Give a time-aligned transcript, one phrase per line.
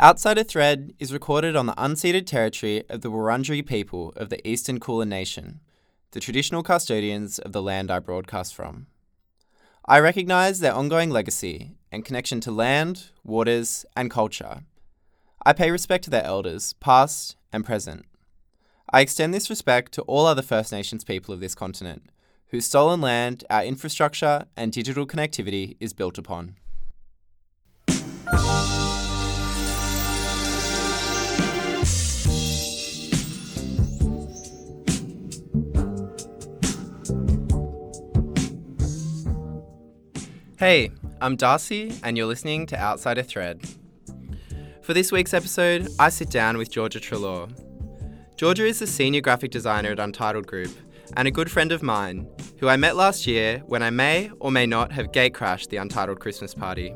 [0.00, 4.46] Outside a Thread is recorded on the unceded territory of the Wurundjeri people of the
[4.46, 5.60] Eastern Kulin Nation,
[6.10, 8.88] the traditional custodians of the land I broadcast from.
[9.84, 14.64] I recognise their ongoing legacy and connection to land, waters, and culture.
[15.46, 18.04] I pay respect to their elders, past and present.
[18.92, 22.10] I extend this respect to all other First Nations people of this continent,
[22.48, 26.56] whose stolen land, our infrastructure, and digital connectivity is built upon.
[40.64, 43.60] Hey, I'm Darcy, and you're listening to Outside a Thread.
[44.80, 47.50] For this week's episode, I sit down with Georgia Treloar.
[48.38, 50.70] Georgia is the senior graphic designer at Untitled Group
[51.18, 52.26] and a good friend of mine
[52.60, 56.20] who I met last year when I may or may not have gatecrashed the Untitled
[56.20, 56.94] Christmas party.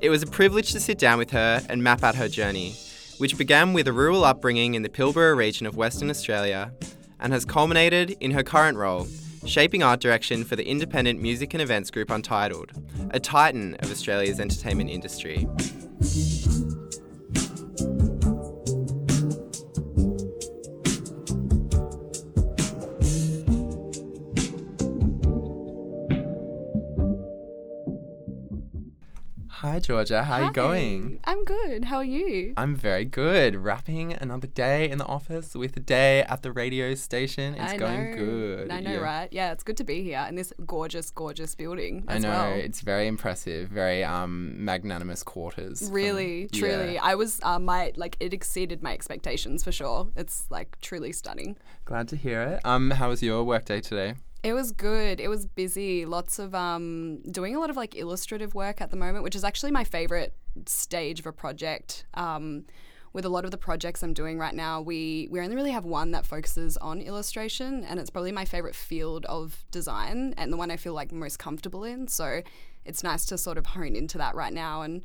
[0.00, 2.76] It was a privilege to sit down with her and map out her journey,
[3.18, 6.72] which began with a rural upbringing in the Pilbara region of Western Australia
[7.20, 9.06] and has culminated in her current role
[9.46, 12.72] shaping art direction for the independent music and events group Untitled,
[13.10, 15.46] a titan of Australia's entertainment industry.
[29.60, 31.20] Hi Georgia, how are you going?
[31.24, 31.84] I'm good.
[31.84, 32.54] How are you?
[32.56, 33.54] I'm very good.
[33.56, 37.54] Wrapping another day in the office with a day at the radio station.
[37.56, 38.16] It's I going know.
[38.16, 38.70] good.
[38.70, 38.98] I know, Yeah.
[39.00, 39.28] right?
[39.30, 42.04] Yeah, it's good to be here in this gorgeous, gorgeous building.
[42.08, 42.52] I know well.
[42.54, 45.80] it's very impressive, very um magnanimous quarters.
[45.82, 46.94] from- Really, truly.
[46.94, 47.00] Yeah.
[47.04, 50.08] I was uh, my like it exceeded my expectations for sure.
[50.16, 51.56] It's like truly stunning.
[51.84, 52.60] Glad to hear it.
[52.64, 54.14] Um, how was your workday today?
[54.42, 55.20] It was good.
[55.20, 56.06] It was busy.
[56.06, 59.44] Lots of um doing a lot of like illustrative work at the moment, which is
[59.44, 60.34] actually my favorite
[60.66, 62.04] stage of a project.
[62.14, 62.64] Um
[63.12, 65.84] with a lot of the projects I'm doing right now, we we only really have
[65.84, 70.56] one that focuses on illustration and it's probably my favorite field of design and the
[70.56, 72.08] one I feel like most comfortable in.
[72.08, 72.42] So
[72.84, 75.02] it's nice to sort of hone into that right now and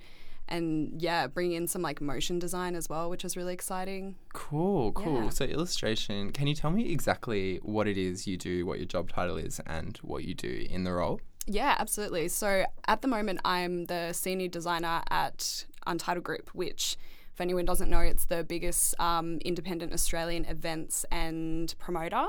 [0.47, 4.15] and yeah, bring in some like motion design as well, which is really exciting.
[4.33, 5.23] Cool, cool.
[5.23, 5.29] Yeah.
[5.29, 6.31] So illustration.
[6.31, 9.59] Can you tell me exactly what it is you do, what your job title is,
[9.65, 11.19] and what you do in the role?
[11.47, 12.27] Yeah, absolutely.
[12.27, 16.97] So at the moment, I'm the senior designer at Untitled Group, which,
[17.33, 22.27] if anyone doesn't know, it's the biggest um, independent Australian events and promoter.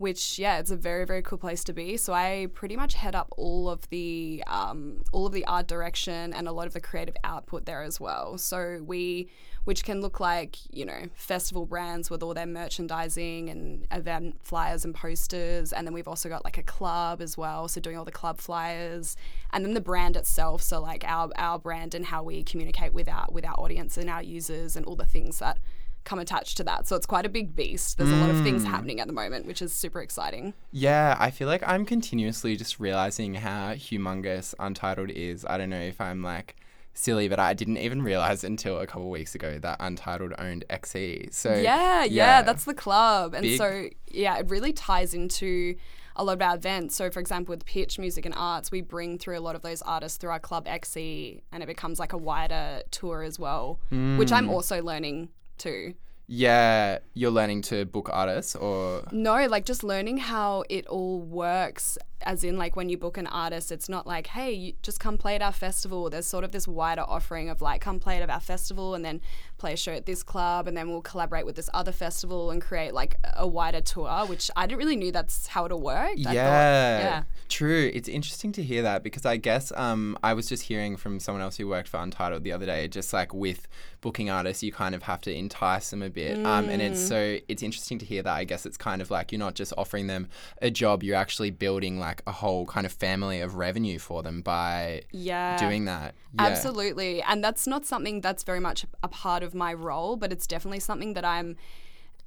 [0.00, 1.98] Which yeah, it's a very very cool place to be.
[1.98, 6.32] So I pretty much head up all of the um, all of the art direction
[6.32, 8.38] and a lot of the creative output there as well.
[8.38, 9.28] So we,
[9.64, 14.86] which can look like you know festival brands with all their merchandising and event flyers
[14.86, 17.68] and posters, and then we've also got like a club as well.
[17.68, 19.18] So doing all the club flyers,
[19.52, 20.62] and then the brand itself.
[20.62, 24.08] So like our our brand and how we communicate with our with our audience and
[24.08, 25.58] our users and all the things that
[26.04, 26.86] come attached to that.
[26.86, 27.98] So it's quite a big beast.
[27.98, 30.54] There's a lot of things happening at the moment, which is super exciting.
[30.72, 35.44] Yeah, I feel like I'm continuously just realizing how humongous Untitled is.
[35.48, 36.56] I don't know if I'm like
[36.94, 41.32] silly, but I didn't even realize until a couple weeks ago that Untitled owned XE.
[41.32, 43.34] So Yeah, yeah, that's the club.
[43.34, 43.58] And Big.
[43.58, 45.76] so, yeah, it really ties into
[46.16, 46.96] a lot of our events.
[46.96, 49.80] So, for example, with Pitch Music and Arts, we bring through a lot of those
[49.82, 54.30] artists through our Club XE and it becomes like a wider tour as well, which
[54.30, 54.34] Hmm.
[54.34, 55.28] I'm also learning
[55.60, 55.94] too.
[56.26, 61.98] Yeah, you're learning to book artists or No, like just learning how it all works.
[62.22, 65.16] As in, like when you book an artist, it's not like, hey, you just come
[65.18, 66.10] play at our festival.
[66.10, 69.20] There's sort of this wider offering of like, come play at our festival and then
[69.58, 72.62] play a show at this club, and then we'll collaborate with this other festival and
[72.62, 76.12] create like a wider tour, which I didn't really knew that's how it'll work.
[76.18, 77.22] I thought- yeah, yeah.
[77.48, 77.90] true.
[77.92, 81.42] It's interesting to hear that because I guess um, I was just hearing from someone
[81.42, 83.68] else who worked for Untitled the other day, just like with
[84.00, 86.38] booking artists, you kind of have to entice them a bit.
[86.46, 86.90] Um, and Mm.
[86.92, 88.34] it's so it's interesting to hear that.
[88.34, 90.28] I guess it's kind of like you're not just offering them
[90.62, 94.42] a job, you're actually building like a whole kind of family of revenue for them
[94.42, 95.56] by Yeah.
[95.58, 96.14] doing that.
[96.34, 96.46] Yeah.
[96.46, 97.22] Absolutely.
[97.22, 100.80] And that's not something that's very much a part of my role, but it's definitely
[100.80, 101.56] something that I'm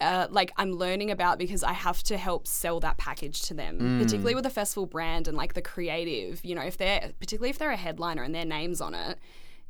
[0.01, 3.79] uh, like I'm learning about because I have to help sell that package to them,
[3.79, 3.99] Mm.
[4.01, 6.43] particularly with a festival brand and like the creative.
[6.43, 9.17] You know, if they're particularly if they're a headliner and their names on it,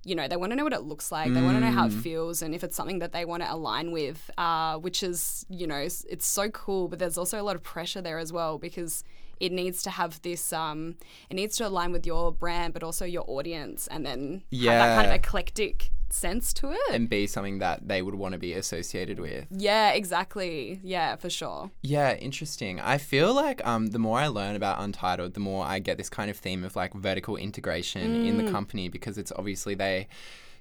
[0.05, 1.31] you know, they want to know what it looks like.
[1.33, 2.01] They want to know how it Mm.
[2.01, 5.67] feels and if it's something that they want to align with, uh, which is, you
[5.67, 6.87] know, it's so cool.
[6.87, 9.03] But there's also a lot of pressure there as well because
[9.45, 10.95] it needs to have this, um,
[11.29, 14.95] it needs to align with your brand, but also your audience and then have that
[14.97, 16.79] kind of eclectic sense to it.
[16.91, 19.45] and be something that they would want to be associated with.
[19.49, 20.79] yeah, exactly.
[20.83, 21.71] Yeah, for sure.
[21.81, 22.79] Yeah, interesting.
[22.79, 26.09] I feel like um, the more I learn about Untitled, the more I get this
[26.09, 28.45] kind of theme of like vertical integration in Mm.
[28.45, 30.07] the company because it's obviously they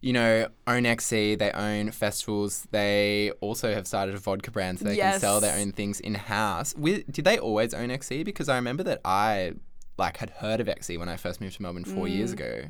[0.02, 2.66] you know, own XC, they own festivals.
[2.72, 6.14] They also have started a vodka brand so they can sell their own things in
[6.16, 6.74] house.
[6.74, 8.24] Did they always own XC?
[8.24, 9.52] Because I remember that I
[9.96, 12.10] like had heard of XC when I first moved to Melbourne four Mm.
[12.16, 12.64] years ago.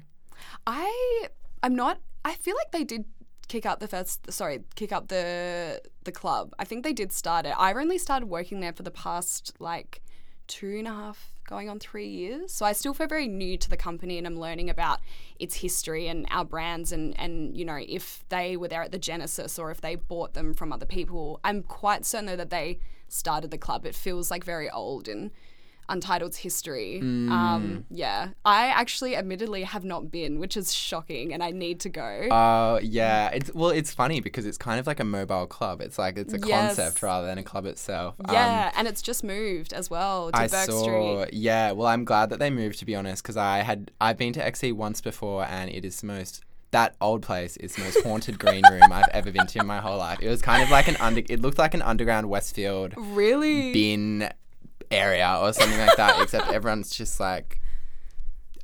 [0.66, 1.28] I
[1.62, 1.98] I'm not.
[2.24, 3.04] I feel like they did
[3.48, 4.30] kick up the first.
[4.30, 6.52] Sorry, kick up the the club.
[6.58, 7.54] I think they did start it.
[7.58, 10.02] I've only started working there for the past like
[10.48, 12.50] two and a half, going on three years.
[12.50, 15.00] So I still feel very new to the company, and I'm learning about
[15.38, 18.98] its history and our brands, and and you know if they were there at the
[18.98, 21.40] genesis or if they bought them from other people.
[21.44, 22.78] I'm quite certain though that they
[23.08, 23.84] started the club.
[23.84, 25.30] It feels like very old and.
[25.88, 27.00] Untitled's history.
[27.00, 31.88] Um, yeah, I actually, admittedly, have not been, which is shocking, and I need to
[31.88, 32.28] go.
[32.30, 35.80] Oh yeah, it's well, it's funny because it's kind of like a mobile club.
[35.80, 36.76] It's like it's a Yes.
[36.76, 38.14] concept rather than a club itself.
[38.24, 40.82] Um, yeah, and it's just moved as well to I Bourke saw.
[41.24, 41.34] Street.
[41.34, 44.32] Yeah, well, I'm glad that they moved to be honest, because I had I've been
[44.34, 46.42] to XE once before, and it is the most.
[46.70, 49.78] That old place is the most haunted green room I've ever been to in my
[49.78, 50.20] whole life.
[50.22, 51.20] It was kind of like an under.
[51.28, 53.74] It looked like an underground Westfield Really?
[53.74, 54.30] bin
[54.92, 56.20] area or something like that.
[56.20, 57.60] except everyone's just like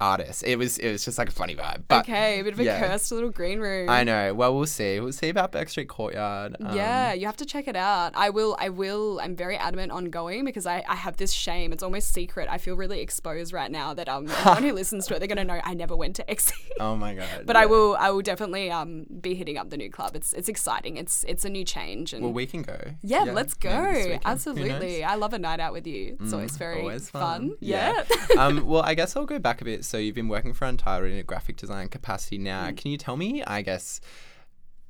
[0.00, 0.42] artists.
[0.42, 1.84] It was it was just like a funny vibe.
[1.88, 2.86] But okay, a bit of a yeah.
[2.86, 3.88] cursed little green room.
[3.88, 4.34] I know.
[4.34, 5.00] Well, we'll see.
[5.00, 6.56] We'll see about Bourke Street Courtyard.
[6.60, 8.12] Um, yeah, you have to check it out.
[8.14, 8.56] I will.
[8.58, 9.20] I will.
[9.20, 11.72] I'm very adamant on going because I, I have this shame.
[11.72, 12.48] It's almost secret.
[12.50, 15.44] I feel really exposed right now that um anyone who listens to it, they're gonna
[15.44, 16.54] know I never went to XC.
[16.80, 17.26] Oh my god.
[17.46, 17.96] But I will.
[17.98, 20.14] I will definitely um be hitting up the new club.
[20.14, 20.96] It's it's exciting.
[20.96, 22.78] It's it's a new change and Well, we can go.
[23.02, 23.70] yeah, let's go.
[23.70, 24.22] maybe this weekend.
[24.24, 25.04] Who Absolutely.
[25.04, 26.16] I love a night out with you.
[26.20, 27.20] It's always very Always fun.
[27.50, 27.56] fun.
[27.60, 28.04] Yeah.
[28.38, 29.84] um, well, I guess I'll go back a bit.
[29.88, 32.42] So you've been working for Untitled in a graphic design capacity Mm.
[32.42, 32.70] now.
[32.76, 34.00] Can you tell me, I guess,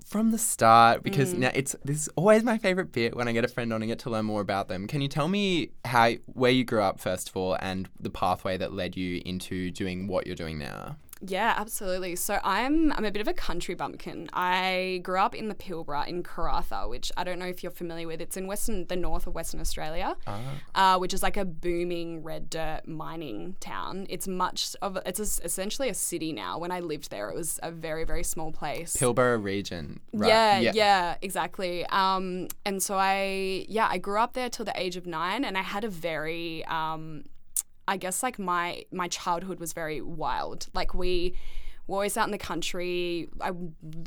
[0.04, 1.38] from the start, because Mm.
[1.38, 3.88] now it's this is always my favorite bit when I get a friend on and
[3.88, 4.86] get to learn more about them.
[4.88, 8.56] Can you tell me how where you grew up first of all, and the pathway
[8.56, 10.96] that led you into doing what you're doing now?
[11.20, 12.16] Yeah, absolutely.
[12.16, 14.28] So I'm I'm a bit of a country bumpkin.
[14.32, 18.06] I grew up in the Pilbara in Karratha, which I don't know if you're familiar
[18.06, 18.20] with.
[18.20, 20.16] It's in western the north of Western Australia,
[20.74, 24.06] uh, which is like a booming red dirt mining town.
[24.08, 26.58] It's much of it's es- essentially a city now.
[26.58, 28.96] When I lived there, it was a very very small place.
[28.96, 30.00] Pilbara region.
[30.12, 30.28] Right.
[30.28, 31.84] Yeah, yeah, exactly.
[31.86, 35.56] Um, and so I, yeah, I grew up there till the age of nine, and
[35.56, 37.24] I had a very, um,
[37.88, 40.68] I guess, like my my childhood was very wild.
[40.74, 41.34] Like we
[41.86, 43.28] were always out in the country.
[43.40, 43.52] I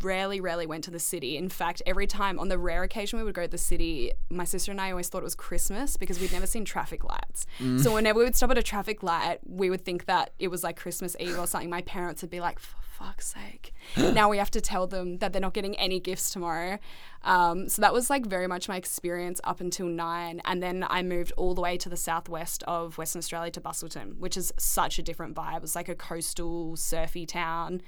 [0.04, 1.36] rarely, rarely went to the city.
[1.36, 4.44] In fact, every time on the rare occasion we would go to the city, my
[4.44, 7.48] sister and I always thought it was Christmas because we'd never seen traffic lights.
[7.60, 7.82] Mm.
[7.84, 10.64] So whenever we would stop at a traffic light, we would think that it was
[10.64, 11.72] like Christmas Eve or something.
[11.72, 15.34] My parents would be like, "For fuck's sake!" now we have to tell them that
[15.34, 16.78] they're not getting any gifts tomorrow.
[17.24, 21.04] Um, so that was like very much my experience up until nine, and then I
[21.04, 25.00] moved all the way to the southwest of Western Australia to Busselton, which is such
[25.00, 25.58] a different vibe.
[25.58, 27.82] It was like a coastal, surfy town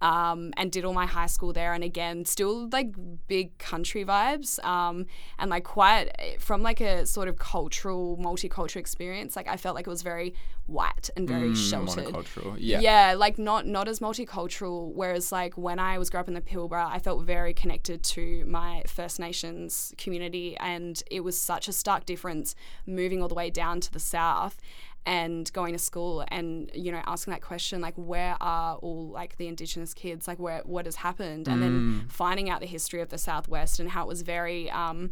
[0.00, 1.72] um, and did all my high school there.
[1.72, 2.94] And again, still like
[3.26, 5.06] big country vibes, um,
[5.38, 9.36] and like quite from like a sort of cultural, multicultural experience.
[9.36, 10.34] Like I felt like it was very
[10.66, 12.04] white and very sheltered.
[12.04, 12.56] Monocultural.
[12.58, 12.80] Yeah.
[12.80, 14.92] Yeah, like not not as multicultural.
[14.92, 18.44] Whereas like when I was growing up in the Pilbara, I felt very connected to
[18.46, 22.54] my First Nations community, and it was such a stark difference
[22.86, 24.58] moving all the way down to the south
[25.08, 29.38] and going to school and you know asking that question like where are all like
[29.38, 30.28] the indigenous kids?
[30.28, 31.48] Like where what has happened?
[31.48, 35.10] And then finding out the history of the southwest and how it was very um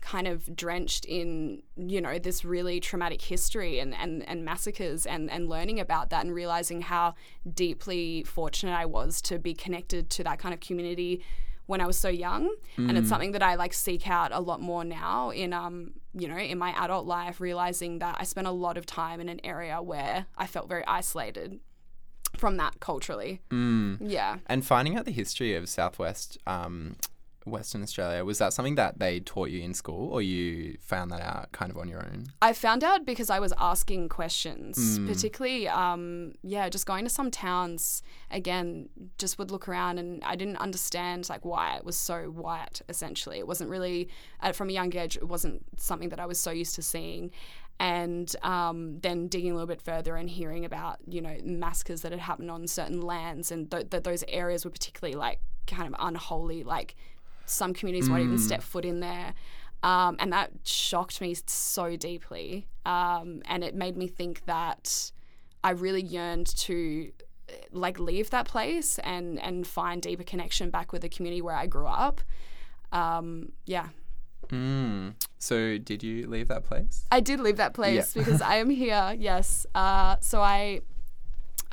[0.00, 5.30] kind of drenched in you know this really traumatic history and, and, and massacres and,
[5.30, 7.14] and learning about that and realizing how
[7.54, 11.24] deeply fortunate I was to be connected to that kind of community
[11.66, 14.60] when I was so young and it's something that I like seek out a lot
[14.60, 18.50] more now in um you know in my adult life realizing that I spent a
[18.50, 21.60] lot of time in an area where I felt very isolated
[22.36, 23.40] from that culturally.
[24.00, 24.38] Yeah.
[24.46, 26.96] And finding out the history of Southwest um,
[27.44, 31.20] Western Australia was that something that they taught you in school, or you found that
[31.20, 32.26] out kind of on your own?
[32.40, 37.30] I found out because I was asking questions, particularly, um, yeah, just going to some
[37.30, 42.24] towns again, just would look around and I didn't understand like why it was so
[42.24, 42.80] white.
[42.88, 44.08] Essentially, it wasn't really
[44.40, 45.16] uh, from a young age.
[45.16, 47.30] It wasn't something that I was so used to seeing.
[47.80, 52.12] And um, then digging a little bit further and hearing about you know massacres that
[52.12, 55.94] had happened on certain lands and th- that those areas were particularly like kind of
[55.98, 56.62] unholy.
[56.62, 56.94] Like
[57.46, 59.34] some communities won't even step foot in there.
[59.82, 62.66] Um, and that shocked me so deeply.
[62.86, 65.12] Um, and it made me think that
[65.62, 67.12] I really yearned to
[67.50, 71.54] uh, like leave that place and, and find deeper connection back with the community where
[71.56, 72.22] I grew up.
[72.92, 73.88] Um, yeah.
[74.48, 75.14] Mm.
[75.38, 77.04] So, did you leave that place?
[77.10, 79.14] I did leave that place because I am here.
[79.18, 79.66] Yes.
[79.74, 80.80] Uh, so I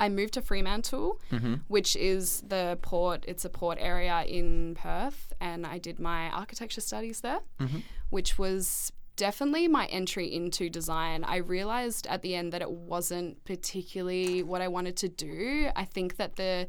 [0.00, 1.54] I moved to Fremantle, Mm-hmm.
[1.68, 3.24] which is the port.
[3.28, 7.80] It's a port area in Perth, and I did my architecture studies there, Mm-hmm.
[8.16, 11.18] which was definitely my entry into design.
[11.24, 15.68] I realized at the end that it wasn't particularly what I wanted to do.
[15.76, 16.66] I think that the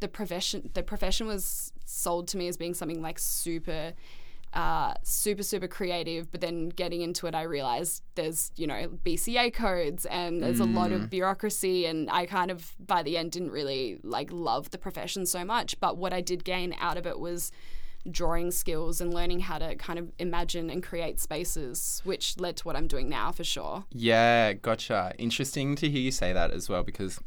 [0.00, 3.92] the profession the profession was sold to me as being something like super
[4.52, 9.52] uh, super super creative but then getting into it i realized there's you know bca
[9.52, 13.50] codes and there's a lot of bureaucracy and i kind of by the end didn't
[13.50, 17.18] really like love the profession so much but what i did gain out of it
[17.18, 17.50] was
[18.10, 22.64] drawing skills and learning how to kind of imagine and create spaces which led to
[22.64, 25.12] what i'm doing now for sure Yeah, gotcha.
[25.18, 27.20] Interesting to hear you say that as well because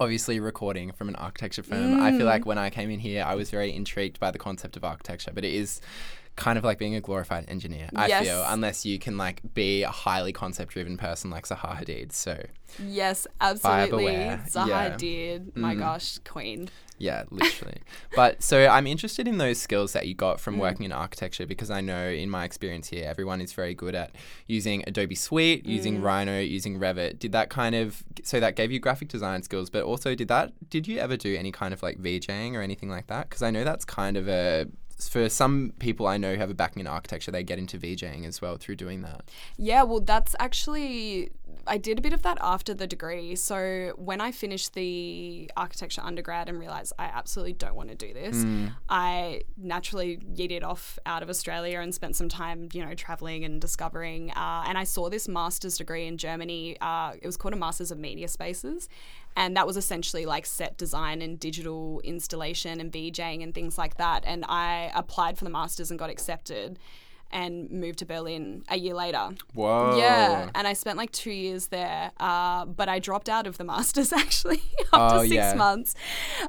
[0.00, 2.46] obviously recording from an architecture firm, I feel like mm.
[2.46, 5.44] when I came in here, I was very intrigued by the concept of architecture, but
[5.44, 5.80] it is
[6.36, 8.24] kind of like being a glorified engineer, I Yes.
[8.26, 12.12] feel, unless you can like be a highly concept driven person like Zaha Hadid.
[12.12, 12.42] So
[12.82, 14.14] yes absolutely
[14.48, 14.96] zaha Yeah.
[14.96, 15.78] did my mm.
[15.78, 17.78] gosh queen Yeah, literally.
[18.14, 20.60] but so I'm interested in those skills that you got from hmm.
[20.60, 24.12] working in architecture because I know in my experience here, everyone is very good at
[24.46, 26.02] using Adobe Suite, using mm.
[26.02, 27.18] Rhino, using Revit.
[27.18, 30.52] Did that kind of so that gave you graphic design skills, but also did that
[30.70, 33.28] did you ever do any kind of like VJing or anything like that?
[33.28, 34.66] Because I know that's kind of a
[35.00, 38.26] for some people I know who have a backing in architecture, they get into VJing
[38.26, 39.22] as well through doing that.
[39.56, 41.30] Yeah, well, that's actually,
[41.66, 43.36] I did a bit of that after the degree.
[43.36, 48.12] So when I finished the architecture undergrad and realized I absolutely don't want to do
[48.12, 48.44] this,
[48.88, 53.60] I naturally yeeted off out of Australia and spent some time, you know, traveling and
[53.60, 54.30] discovering.
[54.30, 56.76] Uh, and I saw this master's degree in Germany.
[56.80, 58.88] Uh, it was called a Masters of Media Spaces.
[59.36, 63.96] And that was essentially like set design and digital installation and VJing and things like
[63.96, 64.22] that.
[64.24, 66.78] And I applied for the master's and got accepted
[67.34, 69.30] and moved to Berlin a year later.
[69.52, 69.98] Whoa.
[69.98, 73.64] Yeah, and I spent like two years there, uh, but I dropped out of the
[73.64, 74.62] masters actually
[74.92, 75.54] after Oh, six yeah.
[75.54, 75.94] months.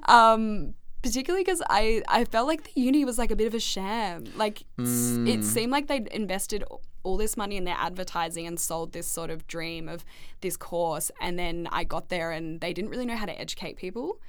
[0.08, 3.60] Um, particularly because I, I felt like the uni was like a bit of a
[3.60, 4.24] sham.
[4.36, 5.28] Like Hmm.
[5.28, 6.64] it seemed like they'd invested
[7.04, 10.04] all this money in their advertising and sold this sort of dream of
[10.42, 13.76] this course, and then I got there and they didn't really know how to educate
[13.78, 14.20] people.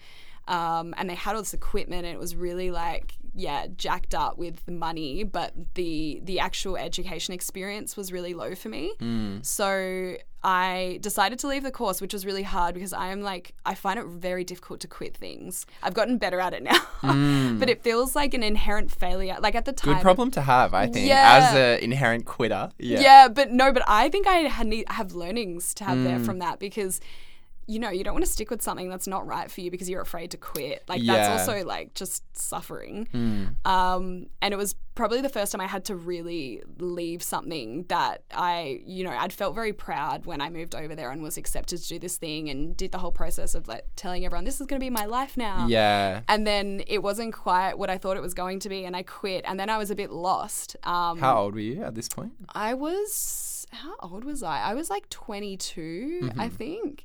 [0.49, 4.39] Um, and they had all this equipment and it was really like yeah jacked up
[4.39, 8.93] with the money but the the actual education experience was really low for me
[9.43, 13.53] so i decided to leave the course which was really hard because i am like
[13.67, 16.79] i find it very difficult to quit things i've gotten better at it now
[17.59, 20.73] but it feels like an inherent failure like at the time Good problem to have,
[20.73, 21.51] I think, Yeah.
[21.51, 22.71] as an inherent quitter.
[22.79, 23.01] Yeah.
[23.01, 23.29] yeah.
[23.29, 24.39] but no, but I think I
[24.89, 26.05] have learnings to have Mm.
[26.05, 27.01] there from that because
[27.69, 29.91] you know you don't want to stick with something that's not right for you because
[29.91, 30.85] you're afraid to quit.
[30.89, 31.15] Like Yeah.
[31.17, 33.09] that's also like just suffering.
[33.65, 38.23] Um, and it was probably the first time I had to really leave something that
[38.31, 41.79] I, you know, I'd felt very proud when I moved over there and was accepted
[41.83, 44.67] to do this thing and did the whole process of like telling everyone this is
[44.67, 45.67] going to be my life now.
[45.69, 46.21] Yeah.
[46.29, 49.03] And then it wasn't quite what I thought it was going to be, and I
[49.03, 49.45] quit.
[49.47, 50.77] And then I was a bit lost.
[50.85, 52.33] Um, How old were you at this point?
[52.55, 54.61] I was how old was I?
[54.61, 57.05] I was like 22, I think.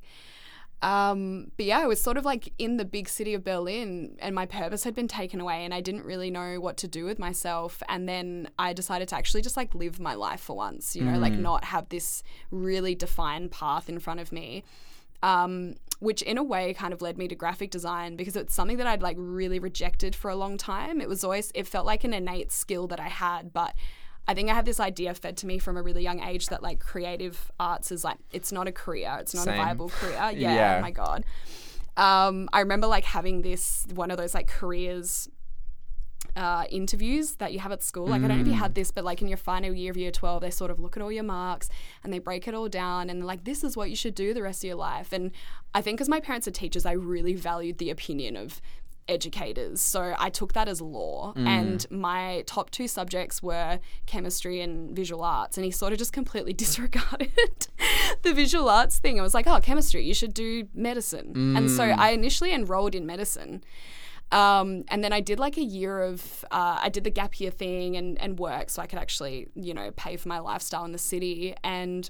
[0.82, 4.34] Um, but yeah, I was sort of like in the big city of Berlin, and
[4.34, 7.18] my purpose had been taken away, and I didn't really know what to do with
[7.18, 7.82] myself.
[7.88, 11.18] And then I decided to actually just like live my life for once, you know,
[11.18, 14.64] like not have this really defined path in front of me.
[15.22, 18.76] Um, which in a way kind of led me to graphic design because it's something
[18.78, 21.00] that I'd like really rejected for a long time.
[21.00, 23.72] It was always, it felt like an innate skill that I had, but
[24.28, 26.62] I think I had this idea fed to me from a really young age that
[26.62, 29.54] like creative arts is like, it's not a career, it's not Same.
[29.54, 30.12] a viable career.
[30.34, 30.76] Yeah, Yeah.
[30.78, 31.24] oh my God.
[31.96, 35.28] Um, I remember like having this, one of those like careers
[36.36, 38.06] uh, interviews that you have at school.
[38.06, 39.98] Like, I don't know if you had this, but like in your final year of
[39.98, 41.68] year 12, they sort of look at all your marks
[42.02, 44.32] and they break it all down and they're like, this is what you should do
[44.32, 45.12] the rest of your life.
[45.12, 45.32] And
[45.74, 48.62] I think because my parents are teachers, I really valued the opinion of
[49.08, 49.80] educators.
[49.80, 51.32] So I took that as law.
[51.46, 55.56] And my top two subjects were chemistry and visual arts.
[55.56, 57.68] And he sort of just completely disregarded
[58.22, 59.18] the visual arts thing.
[59.18, 61.32] I was like, oh, chemistry, you should do medicine.
[61.56, 63.62] And so I initially enrolled in medicine.
[64.32, 67.50] Um, and then I did like a year of, uh, I did the gap year
[67.50, 70.92] thing and, and work so I could actually, you know, pay for my lifestyle in
[70.92, 71.54] the city.
[71.62, 72.08] And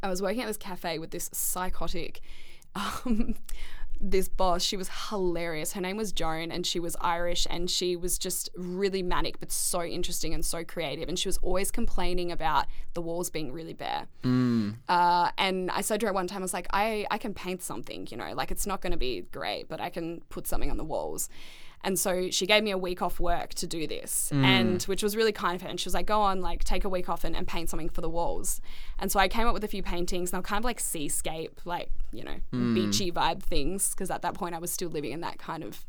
[0.00, 2.20] I was working at this cafe with this psychotic,
[2.76, 3.34] um,
[4.10, 4.62] this boss.
[4.62, 5.72] She was hilarious.
[5.72, 9.50] Her name was Joan and she was Irish and she was just really manic but
[9.50, 11.08] so interesting and so creative.
[11.08, 14.06] And she was always complaining about the walls being really bare.
[14.88, 17.62] Uh, and I said to her one time, I was like, I, I can paint
[17.62, 20.70] something, you know, like it's not going to be great, but I can put something
[20.70, 21.28] on the walls.
[21.84, 24.42] And so she gave me a week off work to do this, mm.
[24.42, 25.68] and which was really kind of her.
[25.68, 27.90] And she was like, "Go on, like take a week off and, and paint something
[27.90, 28.62] for the walls."
[28.98, 30.80] And so I came up with a few paintings, and they were kind of like
[30.80, 32.74] seascape, like you know, mm.
[32.74, 33.90] beachy vibe things.
[33.90, 35.84] Because at that point, I was still living in that kind of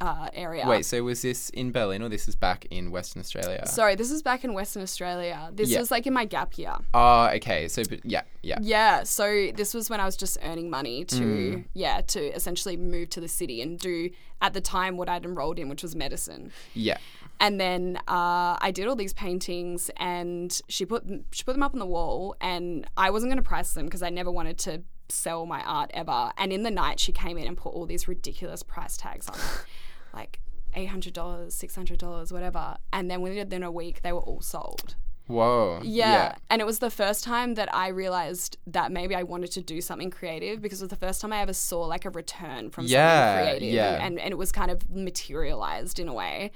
[0.00, 0.66] uh, area.
[0.66, 3.66] Wait, so was this in Berlin or this is back in Western Australia?
[3.66, 5.50] Sorry, this is back in Western Australia.
[5.52, 5.80] This Yeah.
[5.80, 6.74] was like in my gap year.
[6.94, 7.68] Oh, okay.
[7.68, 8.58] So, but yeah, yeah.
[8.60, 11.64] Yeah, so this was when I was just earning money to Mm.
[11.74, 15.58] yeah to essentially move to the city and do at the time what I'd enrolled
[15.58, 16.52] in, which was medicine.
[16.74, 16.98] Yeah.
[17.40, 21.72] And then uh, I did all these paintings, and she put she put them up
[21.72, 24.82] on the wall, and I wasn't going to price them because I never wanted to
[25.08, 26.32] sell my art ever.
[26.36, 29.36] And in the night, she came in and put all these ridiculous price tags on
[29.36, 29.64] it,
[30.14, 30.40] like
[30.74, 32.76] eight hundred dollars, six hundred dollars, whatever.
[32.92, 34.96] And then within a week, they were all sold.
[35.26, 35.80] Whoa.
[35.84, 36.36] Yeah.
[36.48, 39.82] And it was the first time that I realized that maybe I wanted to do
[39.82, 42.86] something creative because it was the first time I ever saw like a return from
[42.86, 43.74] Yeah, something creative.
[43.74, 44.04] yeah.
[44.06, 46.50] And, and it was kind of materialized in a way.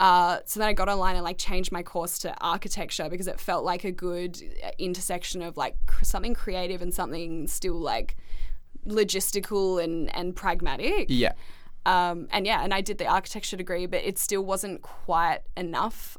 [0.00, 3.38] Uh, so then I got online and like changed my course to architecture because it
[3.38, 8.16] felt like a good uh, intersection of like cr- something creative and something still like
[8.86, 11.06] logistical and, and pragmatic.
[11.08, 11.32] Yeah.
[11.86, 16.18] Um, and yeah, and I did the architecture degree, but it still wasn't quite enough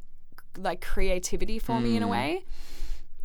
[0.58, 2.46] like creativity for me in a way.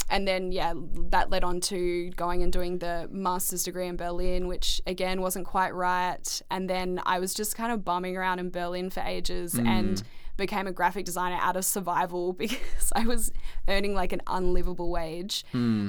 [0.09, 0.75] And then yeah,
[1.11, 5.47] that led on to going and doing the master's degree in Berlin, which again wasn't
[5.47, 6.43] quite right.
[6.51, 10.03] And then I was just kind of bumming around in Berlin for ages and
[10.41, 13.31] became a graphic designer out of survival because I was
[13.69, 15.45] earning like an unlivable wage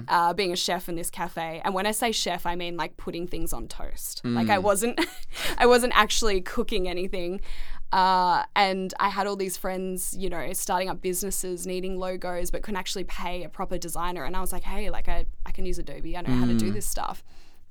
[0.08, 1.62] uh, being a chef in this cafe.
[1.66, 4.22] And when I say chef, I mean like putting things on toast.
[4.36, 5.00] Like I wasn't,
[5.58, 7.42] I wasn't actually cooking anything.
[7.92, 12.62] Uh, and I had all these friends, you know, starting up businesses, needing logos, but
[12.62, 14.24] couldn't actually pay a proper designer.
[14.24, 16.16] And I was like, hey, like I, I can use Adobe.
[16.16, 17.24] I know how to do this stuff.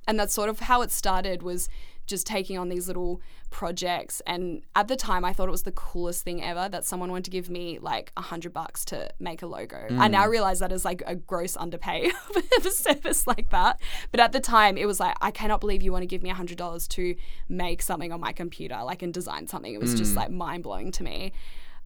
[0.07, 1.69] And that's sort of how it started was
[2.07, 4.21] just taking on these little projects.
[4.25, 7.25] And at the time, I thought it was the coolest thing ever that someone wanted
[7.25, 9.87] to give me like a hundred bucks to make a logo.
[9.91, 12.11] I now realize that is like a gross underpay
[12.57, 13.79] of a service like that.
[14.11, 16.29] But at the time, it was like, I cannot believe you want to give me
[16.29, 17.15] a hundred dollars to
[17.49, 19.73] make something on my computer, like and design something.
[19.73, 21.33] It was just like mind blowing to me.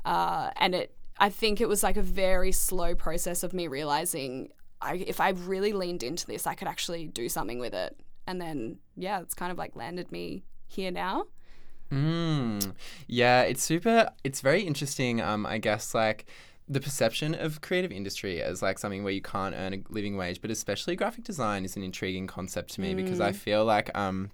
[0.04, 4.50] Uh, and it, I think it was like a very slow process of me realizing
[4.82, 8.00] I, if I really leaned into this, I could actually do something with it.
[8.28, 11.26] And then, yeah, it's kind of like landed me here now.
[11.92, 12.74] Mm.
[13.08, 14.10] Yeah, it's super.
[14.24, 15.22] It's very interesting.
[15.22, 16.26] Um, I guess like
[16.68, 20.42] the perception of creative industry as like something where you can't earn a living wage,
[20.42, 24.32] but especially graphic design is an intriguing concept to me because I feel like um.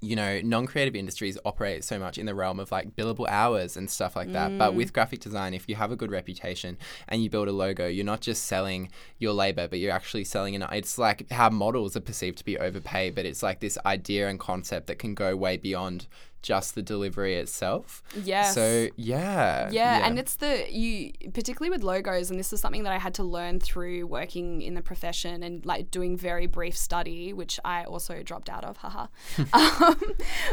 [0.00, 3.76] You know, non creative industries operate so much in the realm of like billable hours
[3.76, 4.56] and stuff like that.
[4.56, 4.76] But mm.
[4.76, 8.04] with graphic design, if you have a good reputation and you build a logo, you're
[8.04, 10.64] not just selling your labor, but you're actually selling an.
[10.72, 14.40] It's like how models are perceived to be overpaid, but it's like this idea and
[14.40, 16.06] concept that can go way beyond
[16.42, 18.02] just the delivery itself.
[18.24, 18.54] Yes.
[18.54, 19.70] So yeah.
[19.70, 23.14] Yeah, and it's the you particularly with logos, and this is something that I had
[23.14, 27.84] to learn through working in the profession and like doing very brief study, which I
[27.84, 29.06] also dropped out of, haha.
[29.52, 30.12] um,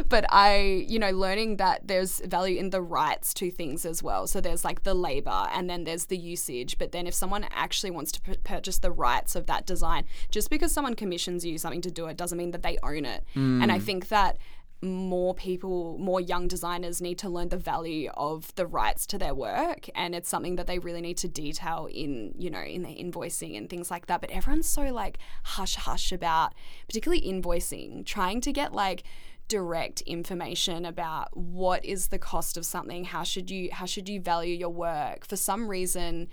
[0.10, 4.28] but I, you know, learning that there's value in the rights to things as well.
[4.28, 6.78] So there's like the labor, and then there's the usage.
[6.78, 10.50] But then if someone actually wants to p- purchase the rights of that design, just
[10.50, 13.24] because someone commissions you something to do it doesn't mean that they own it.
[13.62, 14.38] And I think that
[14.82, 19.34] more people, more young designers need to learn the value of the rights to their
[19.34, 22.94] work, and it's something that they really need to detail in, you know, in their
[22.94, 24.22] invoicing and things like that.
[24.22, 26.54] But everyone's so like hush hush about,
[26.88, 29.04] particularly invoicing, trying to get like
[29.48, 34.22] direct information about what is the cost of something, how should you how should you
[34.22, 35.26] value your work.
[35.26, 36.28] For some reason,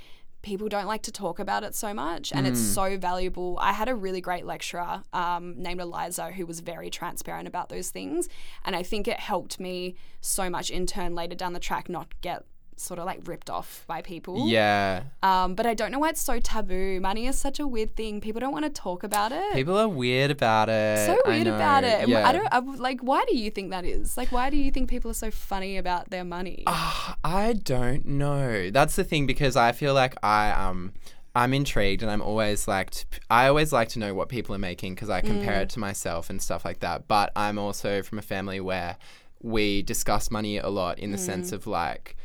[0.45, 3.59] people don't like to talk about it so much and it's so valuable.
[3.61, 7.91] I had a really great lecturer um, named eliza who was very transparent about those
[7.91, 8.29] things
[8.65, 12.09] and i think it helped me so much in turn later down the track not
[12.21, 12.45] get
[12.77, 15.05] sort of like ripped off by people Yeah.
[15.23, 18.21] um, but i don't know why it's so taboo money is such a weird thing
[18.21, 21.07] people don't want to talk about it People are weird about it.
[21.07, 22.09] so weird about it.
[22.09, 22.27] Yeah.
[22.29, 23.01] I don't I, like.
[23.01, 24.17] Why do you think that is?
[24.17, 26.65] Like, why do you think people are so funny about their money?
[26.67, 28.71] Ah, I don't know.
[28.71, 30.93] That's the thing because I feel like I um
[31.35, 34.59] I'm intrigued and I'm always like to, I always like to know what people are
[34.59, 37.07] making because I compare it to myself and stuff like that.
[37.09, 38.97] But I'm also from a family where
[39.43, 42.17] we discuss money a lot in the sense of like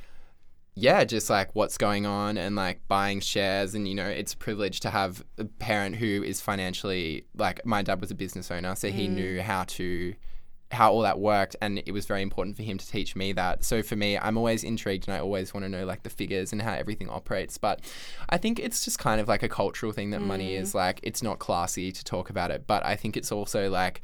[0.80, 3.76] yeah, just like what's going on and like buying shares.
[3.76, 7.82] And, you know, it's a privilege to have a parent who is financially like my
[7.82, 9.42] dad was a business owner, so he knew mm.
[9.42, 10.16] how to.
[10.72, 13.64] How all that worked, and it was very important for him to teach me that.
[13.64, 16.52] So for me, I'm always intrigued, and I always want to know like the figures
[16.52, 17.58] and how everything operates.
[17.58, 17.82] But
[18.30, 20.60] I think it's just kind of like a cultural thing that money mm.
[20.60, 21.00] is like.
[21.02, 24.02] It's not classy to talk about it, but I think it's also like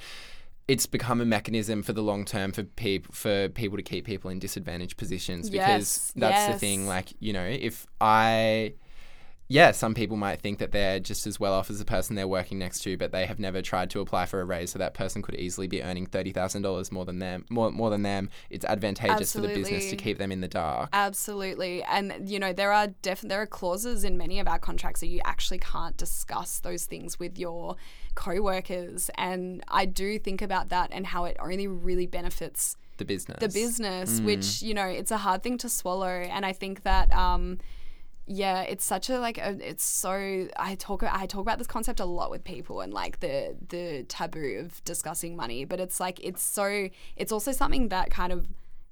[0.68, 4.30] it's become a mechanism for the long term for people for people to keep people
[4.32, 8.74] in disadvantaged positions because Yes, that's the thing like you know if i
[9.48, 12.28] yeah some people might think that they're just as well off as the person they're
[12.28, 14.94] working next to but they have never tried to apply for a raise so that
[14.94, 18.30] person could easily be earning $30,000 more than them more, more than them.
[18.50, 20.90] It's advantageous for the business to keep them in the dark.
[20.94, 21.84] Absolutely.
[21.84, 25.08] And you know, there are def- there are clauses in many of our contracts that
[25.08, 27.76] you actually can't discuss those things with your
[28.16, 29.10] co-workers.
[29.16, 33.40] And I do think about that and how it only really benefits the business.
[33.40, 36.08] the business, which, you know, it's a hard thing to swallow.
[36.08, 37.60] And I think that um
[38.28, 42.00] yeah, it's such a like a, it's so I talk I talk about this concept
[42.00, 46.20] a lot with people and like the the taboo of discussing money, but it's like
[46.24, 48.48] it's so it's also something that kind of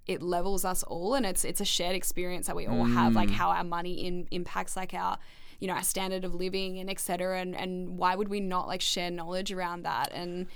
[0.06, 3.30] it levels us all and it's it's a shared experience that we all have like
[3.30, 3.34] mm.
[3.34, 5.18] how our money in impacts like our
[5.60, 8.82] you know our standard of living and etc and and why would we not like
[8.82, 10.12] share knowledge around that?
[10.14, 10.48] And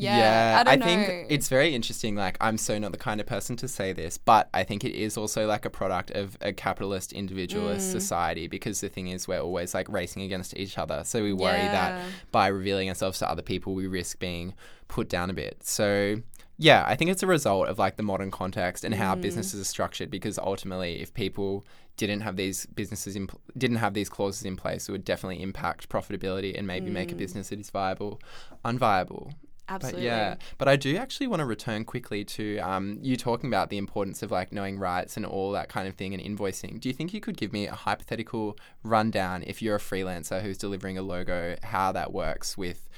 [0.00, 0.86] yeah, I don't know.
[0.86, 2.14] think it's very interesting.
[2.14, 4.92] Like, I'm so not the kind of person to say this, but I think it
[4.94, 7.92] is also like a product of a capitalist, individualist Mm.
[7.92, 11.02] society because the thing is, we're always like racing against each other.
[11.04, 12.00] So we worry that
[12.32, 14.54] by revealing ourselves to other people, we risk being
[14.88, 15.58] put down a bit.
[15.64, 16.22] So,
[16.56, 18.98] yeah, I think it's a result of like the modern context and Mm.
[18.98, 21.64] how businesses are structured because ultimately, if people
[21.96, 25.88] didn't have these businesses in didn't have these clauses in place, it would definitely impact
[25.88, 27.18] profitability and maybe make a Mm.
[27.18, 28.20] business that is viable
[28.64, 29.32] unviable.
[29.68, 33.48] Absolutely But yeah, but I do actually want to return quickly to um, you talking
[33.48, 36.80] about the importance of like knowing rights and all that kind of thing and invoicing.
[36.80, 40.58] Do you think you could give me a hypothetical rundown if you're a freelancer who's
[40.58, 42.88] delivering a logo, how that works with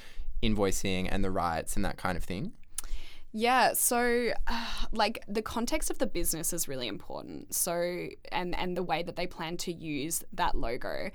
[0.42, 2.52] invoicing and the rights and that kind of thing?
[3.32, 7.54] Yeah, so uh, like the context of the business is really important.
[7.54, 11.10] So and and the way that they plan to use that logo.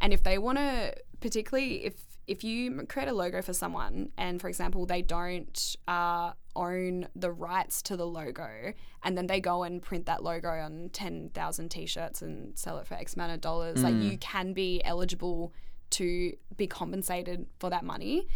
[0.00, 1.94] And if they want to particularly if
[2.28, 7.32] if you create a logo for someone and for example they don't uh, own the
[7.32, 12.22] rights to the logo and then they go and print that logo on 10,000 t-shirts
[12.22, 15.52] and sell it for x amount of dollars like you can be eligible
[15.90, 18.26] to be compensated for that money.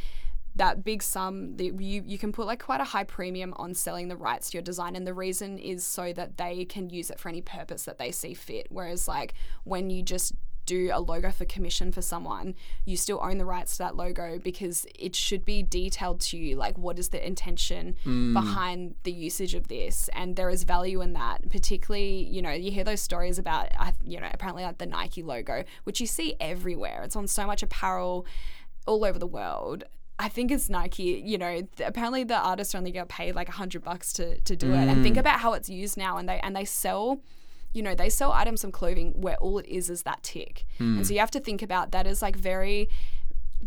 [0.55, 4.09] That big sum that you you can put like quite a high premium on selling
[4.09, 7.18] the rights to your design and the reason is so that they can use it
[7.18, 8.66] for any purpose that they see fit.
[8.68, 9.33] Whereas like
[9.64, 10.35] when you just
[10.66, 14.38] do a logo for commission for someone you still own the rights to that logo
[14.38, 18.33] because it should be detailed to you like what is the intention mm.
[18.33, 22.70] behind the usage of this and there is value in that particularly you know you
[22.70, 23.68] hear those stories about
[24.05, 27.62] you know apparently like the Nike logo which you see everywhere it's on so much
[27.62, 28.27] apparel
[28.87, 29.85] all over the world.
[30.18, 33.53] I think it's Nike, you know, th- apparently the artist only got paid like a
[33.53, 34.77] hundred bucks to, to do it.
[34.77, 35.20] And think mm.
[35.20, 37.20] about how it's used now and they and they sell
[37.72, 40.66] you know, they sell items of clothing where all it is is that tick.
[40.78, 41.02] And hmm.
[41.02, 42.88] so you have to think about that as like very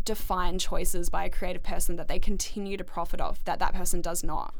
[0.04, 4.00] defined choices by a creative person that they continue to profit off that that person
[4.00, 4.54] does not.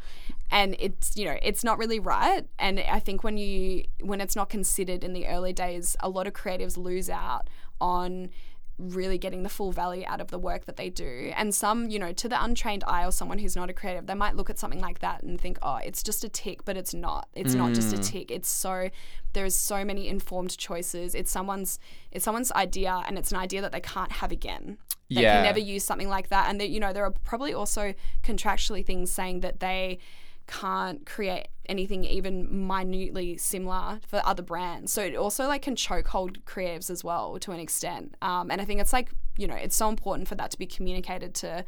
[0.51, 2.45] And it's you know it's not really right.
[2.59, 6.27] And i think when you when it's not considered in the early days a lot
[6.27, 7.49] of creatives lose out
[7.81, 8.31] on
[8.79, 11.33] really getting the full value out of the work that they do.
[11.35, 14.15] And some you know to the untrained eye or someone who's not a creative they
[14.15, 16.95] might look at something like that and think oh it's just a tick but it's
[16.95, 17.29] not.
[17.35, 18.07] It's not just a mm.
[18.07, 18.31] tick.
[18.31, 18.91] It's so
[19.33, 21.15] there's so many informed choices.
[21.15, 21.79] It's someone's
[22.11, 24.79] it's someone's idea and it's an idea that they can't have again.
[25.09, 25.37] They Yeah.
[25.37, 26.49] can never use something like that.
[26.49, 29.99] And that you know there are probably also contractually things saying that they
[30.47, 34.93] can't create anything even minutely similar for other brands.
[34.93, 38.15] So it also like can chokehold creatives as well to an extent.
[38.23, 40.67] Um, and i think it's like you know it's so important for that to be
[40.67, 41.65] communicated to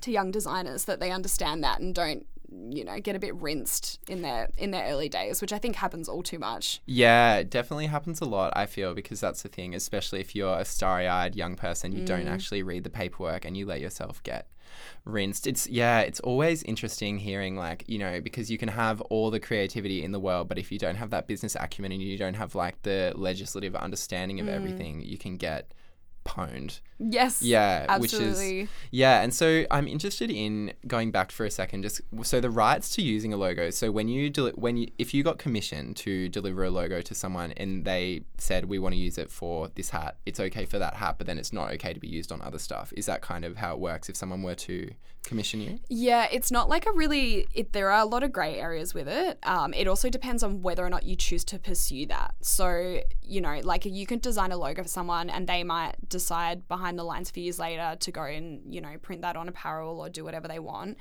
[0.00, 2.26] to young designers that they understand that and don't
[2.70, 5.76] you know get a bit rinsed in their in their early days which i think
[5.76, 6.80] happens all too much.
[6.86, 10.58] Yeah, it definitely happens a lot, I feel, because that's the thing, especially if you're
[10.58, 14.22] a starry eyed young person, you don't actually read the paperwork and you let yourself
[14.22, 14.48] get
[15.04, 15.46] rinsed.
[15.46, 19.40] It's, yeah, it's always interesting hearing, like, you know, because you can have all the
[19.40, 22.34] creativity in the world, but if you don't have that business acumen and you don't
[22.34, 24.54] have, like, the legislative understanding of mm.
[24.54, 25.72] everything, you can get
[26.24, 26.80] pwned.
[26.98, 31.50] Yes Yeah, which absolutely is yeah, and so I'm interested in going back for a
[31.50, 31.82] second.
[31.82, 33.70] Just so the rights to using a logo.
[33.70, 37.14] So when you deli- when you if you got commissioned to deliver a logo to
[37.14, 40.78] someone and they said we want to use it for this hat, it's okay for
[40.78, 42.92] that hat, but then it's not okay to be used on other stuff.
[42.96, 44.90] Is that kind of how it works if someone were to
[45.24, 45.78] commission you?
[45.88, 47.46] Yeah, it's not like a really.
[47.52, 49.38] It, there are a lot of grey areas with it.
[49.42, 52.34] Um, it also depends on whether or not you choose to pursue that.
[52.40, 56.68] So you know, like you can design a logo for someone, and they might decide
[56.68, 59.98] behind the lines few years later to go and you know print that on apparel
[59.98, 60.96] or do whatever they want.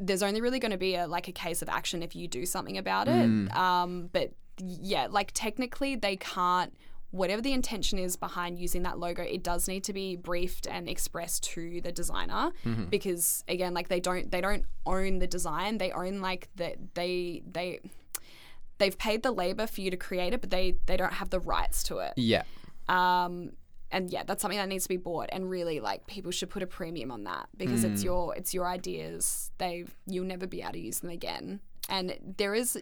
[0.00, 2.44] There's only really going to be a like a case of action if you do
[2.46, 3.54] something about it.
[3.56, 6.74] Um, but yeah, like technically they can't
[7.12, 10.88] whatever the intention is behind using that logo, it does need to be briefed and
[10.88, 12.86] expressed to the designer Mm-hmm.
[12.86, 15.76] because again, like they don't they don't own the design.
[15.78, 17.80] They own like that they they
[18.78, 21.38] they've paid the labor for you to create it, but they they don't have the
[21.38, 22.14] rights to it.
[22.16, 22.42] Yeah.
[22.88, 23.52] Um
[23.92, 26.62] and yeah, that's something that needs to be bought and really like people should put
[26.62, 27.92] a premium on that because Mm.
[27.92, 29.52] it's your it's your ideas.
[29.58, 31.60] They you'll never be able to use them again.
[31.92, 32.06] And
[32.38, 32.76] there is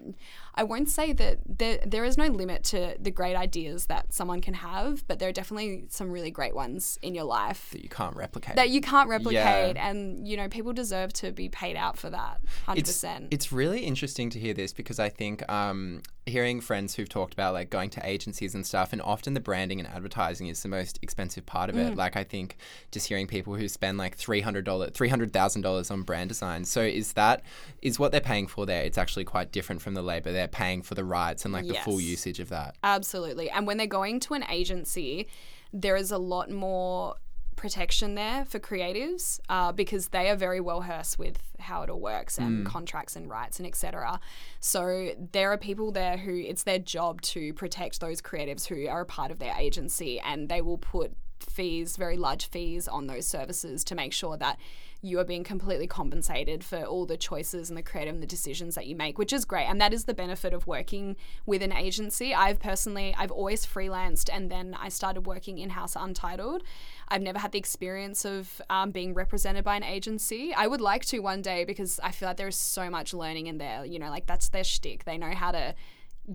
[0.54, 4.40] I won't say that there there is no limit to the great ideas that someone
[4.40, 7.88] can have, but there are definitely some really great ones in your life That you
[7.88, 8.54] can't replicate.
[8.56, 9.88] that you can't replicate Yeah.
[9.90, 12.78] and you know people deserve to be paid out for that 100%.
[12.78, 17.32] it's, it's really interesting to hear this because I think um, hearing friends who've talked
[17.32, 20.68] about like going to agencies and stuff, and often the branding and advertising is the
[20.68, 21.92] most expensive part of Mm.
[21.92, 21.96] it.
[21.96, 22.56] Like I think
[22.92, 26.28] just hearing people who spend like three hundred dollars, three hundred thousand dollars on brand
[26.28, 26.64] design.
[26.64, 27.42] So is that
[27.82, 28.82] is what they're paying for there?
[28.82, 30.32] It's actually quite different from the labor.
[30.32, 32.76] They're paying for the rights and like the full usage of that.
[32.84, 33.50] Absolutely.
[33.50, 35.26] And when they're going to an agency,
[35.72, 37.16] there is a lot more
[37.60, 42.00] protection there for creatives uh, because they are very well versed with how it all
[42.00, 44.18] works and contracts and rights and etc.
[44.60, 49.02] So there are people there who it's their job to protect those creatives who are
[49.02, 53.26] a part of their agency and they will put fees, very large fees on those
[53.26, 54.58] services to make sure that
[55.02, 58.74] you are being completely compensated for all the choices and the creative and the decisions
[58.74, 59.64] that you make, which is great.
[59.64, 62.34] And that is the benefit of working with an agency.
[62.34, 66.62] I've personally, I've always freelanced and then I started working in house untitled.
[67.08, 70.52] I've never had the experience of um, being represented by an agency.
[70.54, 73.46] I would like to one day because I feel like there is so much learning
[73.46, 73.84] in there.
[73.86, 75.04] You know, like that's their shtick.
[75.04, 75.74] They know how to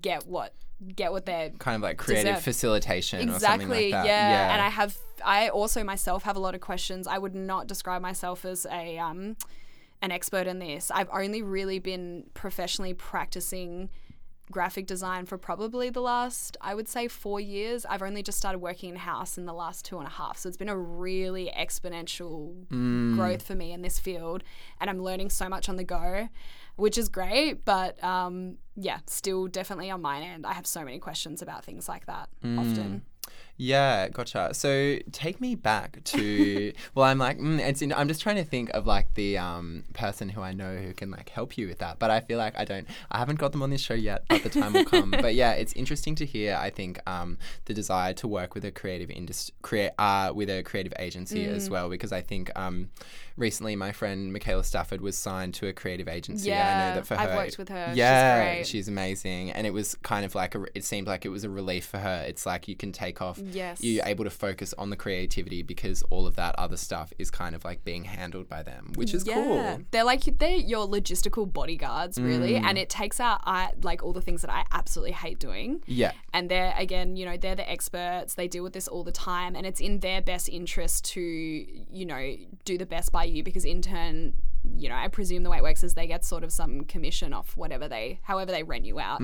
[0.01, 0.53] get what
[0.95, 2.43] get what they're Kind of like creative Deserve.
[2.43, 4.05] facilitation or something exactly like that.
[4.05, 4.53] yeah.
[4.53, 8.01] and i have i also myself have a lot of questions i would not describe
[8.01, 9.37] myself as a um
[10.01, 13.89] an expert in this i've only really been professionally practicing
[14.51, 17.85] graphic design for probably the last i would say four years.
[17.85, 20.37] I've only just started working in house in the last two and a half.
[20.37, 23.15] So it's been a really exponential Mm.
[23.15, 24.43] growth for me in this field.
[24.79, 26.29] And i'm learning so much on the go
[26.77, 27.63] which is great.
[27.65, 30.45] But um, yeah still definitely on my end.
[30.45, 32.59] I have so many questions about things like that Mm.
[32.59, 33.01] often
[33.57, 34.53] Yeah, gotcha.
[34.53, 38.43] So take me back to well, I'm like, mm, it's in, I'm just trying to
[38.43, 41.79] think of like the um, person who I know who can like help you with
[41.79, 44.25] that, but I feel like I don't, I haven't got them on this show yet,
[44.27, 45.17] but the time will come.
[45.21, 46.57] but yeah, it's interesting to hear.
[46.59, 50.61] I think um, the desire to work with a creative industry, create uh, with a
[50.63, 52.89] creative agency as well, because I think um,
[53.37, 56.51] recently my friend Michaela Stafford was signed to a creative agency.
[56.51, 57.85] and I Yeah, know that for I've her, worked with her.
[57.87, 58.67] She's Yeah, great.
[58.67, 61.49] she's amazing, and it was kind of like a, it seemed like it was a
[61.49, 62.25] relief for her.
[62.27, 63.83] It's like you can take off Yes.
[63.83, 67.55] you're able to focus on the creativity because all of that other stuff is kind
[67.55, 69.81] of like being handled by them, which is cool.
[69.91, 72.63] They're like they're your logistical bodyguards, really, Mm.
[72.65, 75.81] and it takes out I like all the things that I absolutely hate doing.
[75.85, 76.11] Yeah.
[76.33, 78.35] And they're again, you know, they're the experts.
[78.35, 82.05] They deal with this all the time, and it's in their best interest to, you
[82.05, 84.33] know, do the best by you because in turn,
[84.77, 87.33] you know, I presume the way it works is they get sort of some commission
[87.33, 89.21] off whatever they, however they rent you out.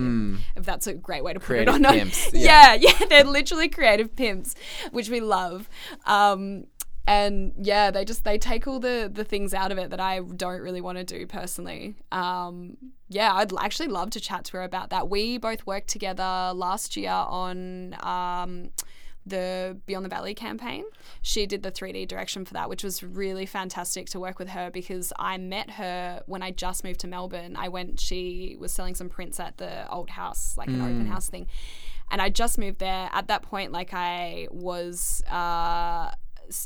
[0.56, 1.48] If that's a great way to put Mm.
[1.66, 1.94] Creative it on.
[1.94, 4.56] pimps, yeah, yeah, they're literally creative pimps,
[4.92, 5.68] which we love.
[6.06, 6.66] Um,
[7.08, 10.20] and yeah, they just they take all the the things out of it that I
[10.20, 11.96] don't really want to do personally.
[12.12, 12.78] Um,
[13.10, 15.10] yeah, I'd actually love to chat to her about that.
[15.10, 18.70] We both worked together last year on um,
[19.26, 20.86] the Beyond the Valley campaign.
[21.22, 24.72] She did the 3D direction for that, which was really fantastic to work with her
[24.72, 27.56] because I met her when I just moved to Melbourne.
[27.56, 31.30] I went, she was selling some prints at the old house, like an open house
[31.30, 31.48] thing.
[32.10, 33.10] And I just moved there.
[33.14, 36.12] At that point, like I was uh,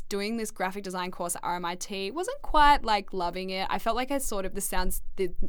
[0.08, 2.12] doing this graphic design course at RMIT.
[2.12, 3.66] Wasn't quite like loving it.
[3.70, 5.02] I felt like I sort of, this sounds,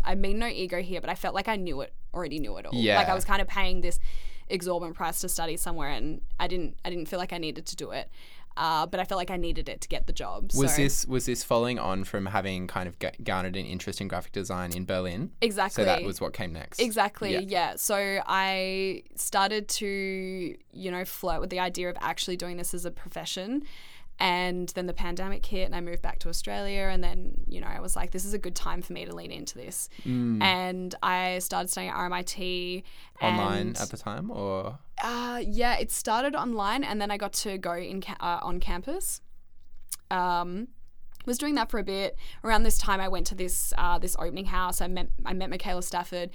[0.04, 2.65] I mean no ego here, but I felt like I knew it, already knew it
[2.65, 2.76] all.
[2.76, 2.98] Yeah.
[2.98, 4.00] Like I was kind of paying this
[4.49, 7.75] exorbitant price to study somewhere and I didn't I didn't feel like I needed to
[7.75, 8.10] do it.
[8.55, 10.49] Uh, but I felt like I needed it to get the job.
[10.55, 14.01] Was so, this was this following on from having kind of ga- garnered an interest
[14.01, 15.29] in graphic design in Berlin?
[15.41, 16.79] exactly So that was what came next.
[16.79, 17.39] Exactly, Yeah.
[17.41, 17.75] yeah.
[17.75, 22.83] So I started to, you know, flirt with the idea of actually doing this as
[22.83, 23.62] a profession.
[24.19, 26.89] And then the pandemic hit and I moved back to Australia.
[26.91, 29.13] And then, you know, I was like, this is a good time for me to
[29.13, 29.89] lean into this.
[30.06, 30.41] Mm.
[30.41, 32.84] And I started studying at RMIT.
[33.21, 37.58] Online at the time, or uh, yeah, it started online and then I got to
[37.58, 39.21] go in ca- uh, on campus.
[40.10, 40.69] Um,
[41.27, 42.17] was doing that for a bit.
[42.43, 44.82] Around this time, I went to this uh, this opening house.
[44.82, 46.32] I met I met Michaela Stafford,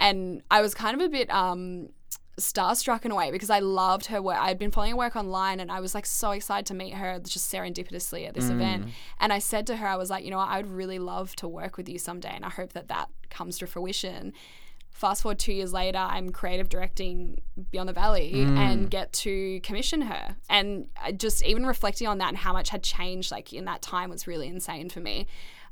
[0.00, 1.90] and I was kind of a bit um,
[2.38, 4.36] starstruck in a way because I loved her work.
[4.38, 7.18] I'd been following her work online, and I was like so excited to meet her
[7.18, 8.88] just serendipitously at this event.
[9.18, 11.34] And I said to her, I was like, you know, what, I would really love
[11.36, 14.32] to work with you someday, and I hope that that comes to fruition.
[14.90, 18.56] fast forward two years later, I'm creative directing Beyond the Valley Mm.
[18.56, 20.36] and get to commission her.
[20.48, 24.08] And just even reflecting on that and how much had changed like in that time
[24.08, 25.26] was really insane for me.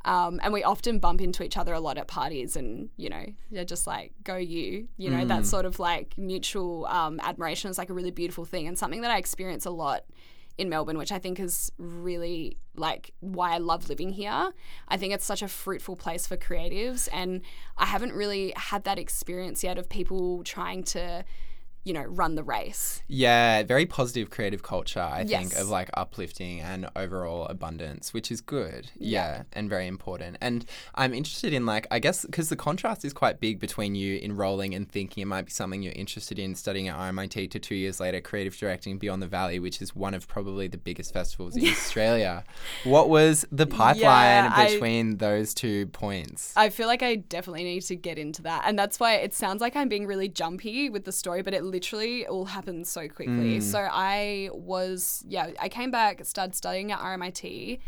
[0.04, 3.24] Um, and we often bump into each other a lot at parties, and you know,
[3.50, 5.28] they're just like, "Go you!" You know, Mm.
[5.28, 9.00] that sort of like mutual um, admiration is like a really beautiful thing, and something
[9.00, 10.04] that I experience a lot
[10.56, 14.52] in Melbourne, which I think is really like why I love living here.
[14.88, 17.40] I think it's such a fruitful place for creatives, and
[17.76, 21.24] I haven't really had that experience yet of people trying to,
[21.84, 23.02] you know, run the race.
[23.08, 28.40] Yeah, very positive creative culture, I think, of like uplifting and overall abundance, which is
[28.40, 28.90] good.
[28.96, 29.14] Yeah.
[29.14, 29.42] Yeah.
[29.52, 30.36] and very important.
[30.40, 34.18] And I'm interested in, like, I guess, because the contrast is quite big between you
[34.22, 37.74] enrolling and thinking it might be something you're interested in studying at RMIT to two
[37.74, 41.56] years later, creative directing Beyond the Valley, which is one of probably the biggest festivals
[41.56, 42.44] in Australia.
[42.84, 46.52] What was the pipeline Yeah, I- between those two points?
[46.56, 48.64] I feel like I definitely need to get into that.
[48.66, 51.62] And that's why it sounds like I'm being really jumpy with the story, but it
[51.74, 53.54] literally it all happened so quickly.
[53.54, 53.60] Hmm.
[53.60, 57.80] So I was, yeah, I came back, started studying at RMIT,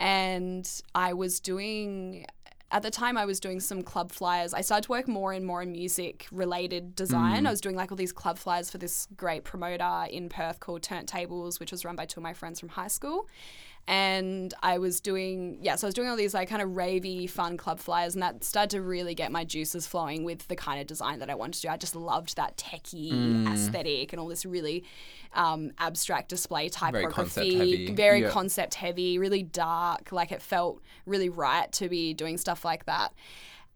[0.00, 2.26] and I was doing.
[2.70, 4.52] At the time, I was doing some club flyers.
[4.52, 7.40] I started to work more and more in music related design.
[7.40, 7.46] Hmm.
[7.46, 10.82] I was doing like all these club flyers for this great promoter in Perth called
[10.82, 13.26] Turntables, which was run by two of my friends from high school
[13.88, 17.28] and I was doing yeah, so I was doing all these like kind of ravey
[17.28, 20.78] fun club flyers, and that started to really get my juices flowing with the kind
[20.80, 21.68] of design that I wanted to do.
[21.70, 23.52] I just loved that techie Mm.
[23.52, 24.84] aesthetic and all this really
[25.32, 28.30] um, abstract display Very typography, very Yeah.
[28.30, 30.12] concept heavy, really dark.
[30.12, 33.12] Like it felt really right to be doing stuff like that,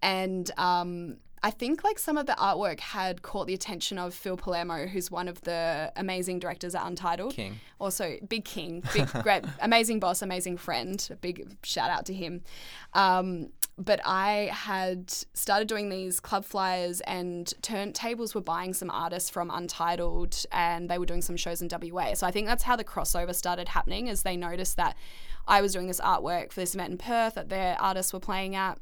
[0.02, 4.36] and um, I think like some of the artwork had caught the attention of Phil
[4.36, 7.34] Palermo, who's one of the amazing directors at Untitled.
[7.34, 7.58] King.
[7.80, 11.08] Also, big king, big, great, amazing boss, amazing friend.
[11.10, 12.42] A big shout out to him.
[12.94, 19.28] Um, but I had started doing these club flyers, and turntables were buying some artists
[19.28, 22.14] from Untitled, and they were doing some shows in WA.
[22.14, 24.96] So I think that's how the crossover started happening, as they noticed that
[25.48, 28.54] I was doing this artwork for this event in Perth that their artists were playing
[28.54, 28.78] at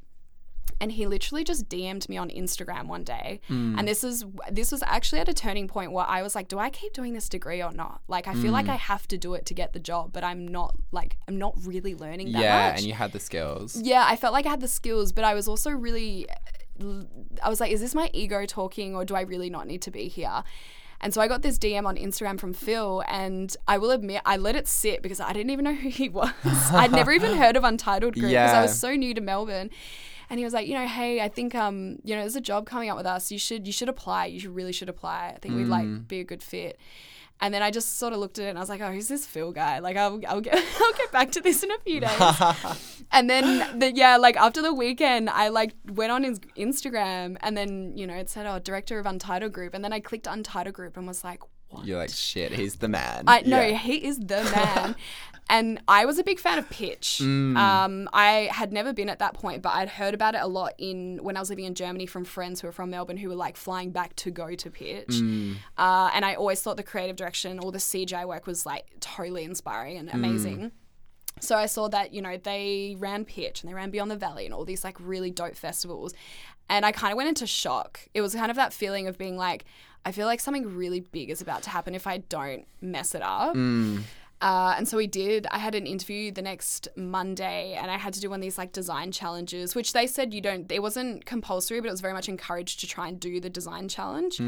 [0.81, 3.40] and he literally just DM'd me on Instagram one day.
[3.49, 3.79] Hmm.
[3.79, 6.59] And this is this was actually at a turning point where I was like, do
[6.59, 8.01] I keep doing this degree or not?
[8.09, 8.73] Like I feel like hmm.
[8.73, 11.55] I have to do it to get the job, but I'm not like I'm not
[11.64, 12.42] really learning that much.
[12.42, 12.79] Yeah, much.
[12.79, 13.77] and you had the skills.
[13.77, 16.27] yeah, I felt like I had the skills, but I was also really
[17.42, 19.90] I was like, is this my ego talking or do I really not need to
[19.90, 20.42] be here?
[21.03, 24.37] And so I got this DM on Instagram from Phil, and I will admit I
[24.37, 26.31] let it sit because I didn't even know who he was.
[26.44, 29.70] I'd never even heard of Untitled Group because I was so new to Melbourne.
[30.31, 32.64] And he was like, you know, hey, I think um, you know, there's a job
[32.64, 33.31] coming up with us.
[33.31, 34.27] You should you should apply.
[34.27, 35.33] You should really should apply.
[35.35, 36.79] I think we'd like be a good fit.
[37.43, 39.09] And then I just sort of looked at it and I was like, oh, who's
[39.09, 39.79] this Phil guy?
[39.79, 42.21] Like, I'll, I'll get I'll get back to this in a few days.
[43.12, 47.57] and then the, yeah, like after the weekend, I like went on his Instagram and
[47.57, 50.75] then you know it said, oh, director of Untitled Group, and then I clicked Untitled
[50.75, 51.87] Group and was like, what?
[51.87, 53.24] You're like, shit, he's the man.
[53.26, 53.76] I no, Yeah.
[53.76, 54.96] he is the man.
[55.50, 57.20] and I was a big fan of Pitch.
[57.22, 57.56] Mm.
[57.56, 60.74] Um, I had never been at that point, but I'd heard about it a lot
[60.78, 63.35] in when I was living in Germany from friends who were from Melbourne who were
[63.35, 65.09] like flying back to go to Pitch.
[65.09, 65.56] Mm.
[65.76, 69.44] Uh, and I always thought the creative direction or the CGI work was like totally
[69.44, 70.72] inspiring and amazing.
[71.40, 74.44] So I saw that, you know, they ran Pitch and they ran Beyond the Valley
[74.44, 76.12] and all these like really dope festivals.
[76.68, 78.00] And I kind of went into shock.
[78.14, 79.64] It was kind of that feeling of being like,
[80.05, 83.23] I feel like something really big is about to happen if I don't mess it
[83.23, 83.55] up.
[83.55, 84.03] Mm.
[84.40, 85.46] Uh, and so we did.
[85.50, 88.57] I had an interview the next Monday, and I had to do one of these
[88.57, 90.70] like design challenges, which they said you don't.
[90.72, 93.88] It wasn't compulsory, but it was very much encouraged to try and do the design
[93.88, 94.40] challenge.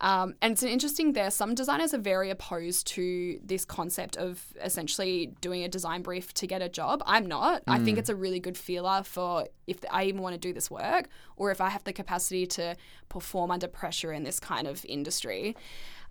[0.00, 1.12] Um, and it's an interesting.
[1.14, 6.32] There, some designers are very opposed to this concept of essentially doing a design brief
[6.34, 7.02] to get a job.
[7.04, 7.62] I'm not.
[7.66, 10.70] I think it's a really good feeler for if I even want to do this
[10.70, 12.76] work, or if I have the capacity to
[13.08, 15.56] perform under pressure in this kind of industry.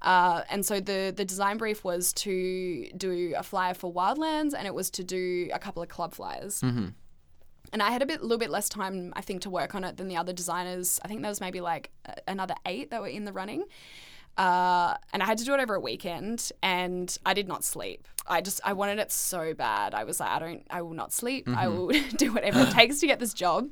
[0.02, 4.66] Uh, and so the the design brief was to do a flyer for Wildlands, and
[4.66, 6.62] it was to do a couple of club flyers.
[7.72, 9.98] And I had a bit, little bit less time, I think, to work on it
[9.98, 11.00] than the other designers.
[11.06, 11.92] I think there was maybe like
[12.28, 13.66] another eight that were in the running.
[14.38, 18.08] Uh, and I had to do it over a weekend, and I did not sleep.
[18.26, 19.94] I just I wanted it so bad.
[19.94, 21.48] I was like, I don't, I will not sleep.
[21.50, 23.68] I will do whatever it takes to get this job.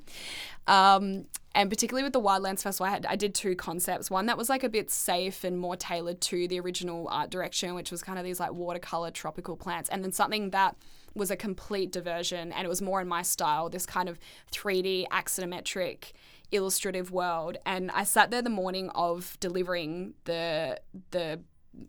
[0.67, 1.25] Um,
[1.57, 4.11] and particularly with the Wildlands Festival, I, had, I did two concepts.
[4.11, 7.73] One that was like a bit safe and more tailored to the original art direction,
[7.73, 10.75] which was kind of these like watercolor tropical plants, and then something that
[11.15, 14.19] was a complete diversion and it was more in my style, this kind of
[14.51, 16.11] 3D axonometric
[16.51, 17.57] illustrative world.
[17.65, 20.79] And I sat there the morning of delivering the
[21.09, 21.39] the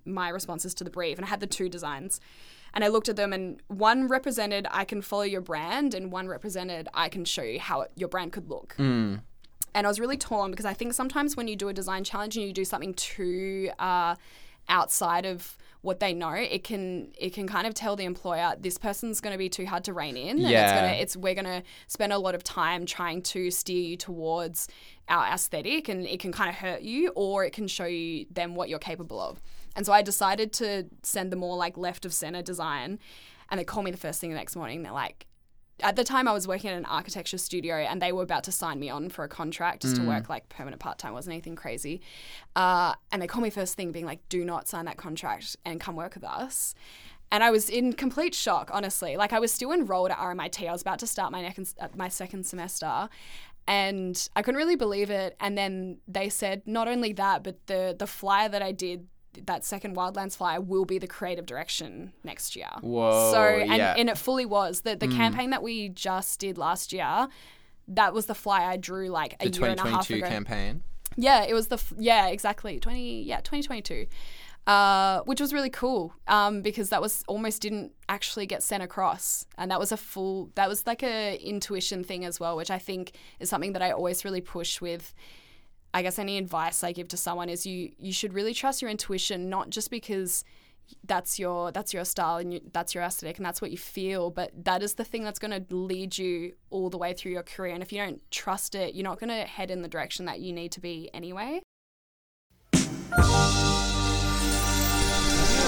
[0.07, 2.21] my responses to the brief and I had the two designs.
[2.75, 6.29] And I looked at them, and one represented I can follow your brand, and one
[6.29, 8.77] represented I can show you how it, your brand could look.
[8.79, 9.23] Mm.
[9.75, 12.37] And I was really torn because I think sometimes when you do a design challenge
[12.37, 14.17] and you do something too uh,
[14.69, 18.79] outside of what they know, it can it can kind of tell the employer this
[18.79, 20.31] person's going to be too hard to rein in.
[20.31, 20.75] And it's Yeah.
[20.75, 24.69] gonna, it's we're going to spend a lot of time trying to steer you towards
[25.09, 28.55] our aesthetic, and it can kind of hurt you, or it can show you them
[28.57, 29.41] what you're capable of.
[29.77, 32.99] And so I decided to send them more like left of center design,
[33.49, 34.83] and they call me the first thing the next morning.
[34.83, 35.27] They're like,
[35.83, 38.53] at the time I was working at an architecture studio and they were about to
[38.53, 41.57] sign me on for a contract just to work like permanent part time, wasn't anything
[41.57, 42.01] crazy.
[42.57, 45.81] Uh, and they called me first thing being like, do not sign that contract and
[45.81, 46.75] come work with us.
[47.31, 49.17] And I was in complete shock, honestly.
[49.17, 50.67] Like I was still enrolled at RMIT.
[50.67, 53.09] I was about to start my, next, uh, my second semester.
[53.67, 55.37] And I couldn't really believe it.
[55.41, 59.07] And then they said not only that, but the the flyer that I did,
[59.47, 62.71] that second Wildlands flyer, will be the creative direction next year.
[62.81, 63.95] Whoa, So and, yeah.
[63.97, 65.17] and it fully was the the Mm.
[65.17, 67.29] campaign that we just did last year.
[67.89, 70.29] That was the flyer I drew like a The year and a half 2022 ago.
[70.29, 70.83] campaign.
[71.17, 74.07] Yeah, it was the f- yeah exactly twenty yeah twenty twenty two,
[74.67, 79.47] uh, which was really cool um, because that was almost didn't actually get sent across,
[79.57, 82.79] and that was a full that was like a intuition thing as well, which I
[82.79, 85.15] think is something that I always really push with.
[85.95, 88.91] I guess any advice I give to someone is you you should really trust your
[88.91, 90.45] intuition, not just because
[91.05, 94.31] that's your that's your style and you, that's your aesthetic and that's what you feel
[94.31, 97.43] but that is the thing that's going to lead you all the way through your
[97.43, 97.75] career.
[97.75, 100.41] And if you don't trust it you're not going to head in the direction that
[100.41, 101.61] you need to be anyway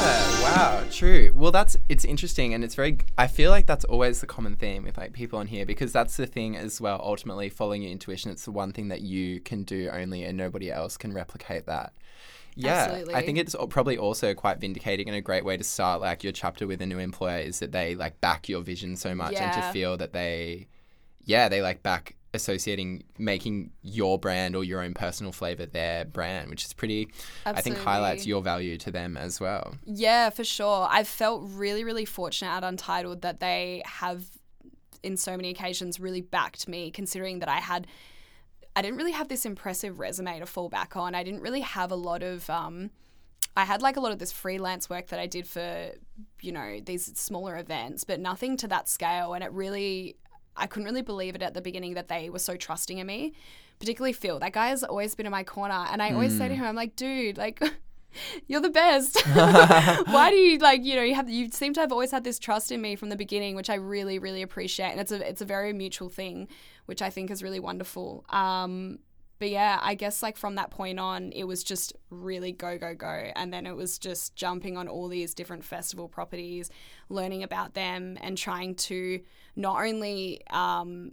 [0.01, 1.31] Yeah, wow, true.
[1.35, 2.99] Well, that's it's interesting, and it's very.
[3.19, 6.17] I feel like that's always the common theme with like people on here because that's
[6.17, 7.01] the thing as well.
[7.05, 10.73] Ultimately, following your intuition, it's the one thing that you can do only, and nobody
[10.73, 11.93] else can replicate that.
[12.57, 16.25] Yeah, I think it's probably also quite vindicating and a great way to start like
[16.25, 19.35] your chapter with a new employer is that they like back your vision so much
[19.41, 20.67] and to feel that they,
[21.25, 26.49] yeah, they like back associating making your brand or your own personal flavor their brand,
[26.51, 27.09] which is pretty.
[27.45, 29.75] I think highlights your value to them as well.
[29.85, 30.87] Yeah, for sure.
[30.91, 34.25] I've felt really, really fortunate at Untitled that they have,
[35.03, 37.87] in so many occasions, really backed me, considering that I had.
[38.77, 41.15] I didn't really have this impressive resume to fall back on.
[41.17, 42.49] I didn't really have a lot of.
[42.49, 42.91] Um,
[43.57, 45.91] I had like a lot of this freelance work that I did for,
[46.41, 49.35] you know, these smaller events, but nothing to that scale.
[49.35, 50.17] And it really,
[50.61, 53.33] I couldn't really believe it at the beginning that they were so trusting in me,
[53.79, 54.39] particularly Phil.
[54.39, 55.87] That guy has always been in my corner.
[55.91, 57.63] And I always say to him, I'm like, dude, like,
[58.47, 59.21] you're the best.
[59.33, 62.39] Why do you like, you know, you have, you seem to have always had this
[62.39, 64.91] trust in me from the beginning, which I really, really appreciate.
[64.91, 66.47] And it's a, it's a very mutual thing,
[66.87, 68.25] which I think is really wonderful.
[68.29, 68.99] Um,
[69.41, 72.95] but yeah, I guess like from that point on, it was just really go, go,
[72.95, 73.33] go.
[73.35, 76.71] And then it was just jumping on all these different festival properties,
[77.09, 79.23] learning about them, and trying to
[79.57, 81.13] not only, um,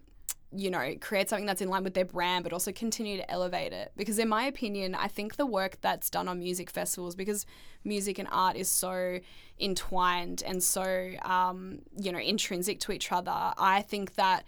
[0.51, 3.71] you know, create something that's in line with their brand, but also continue to elevate
[3.71, 3.93] it.
[3.95, 7.45] Because, in my opinion, I think the work that's done on music festivals, because
[7.85, 9.19] music and art is so
[9.57, 14.43] entwined and so, um, you know, intrinsic to each other, I think that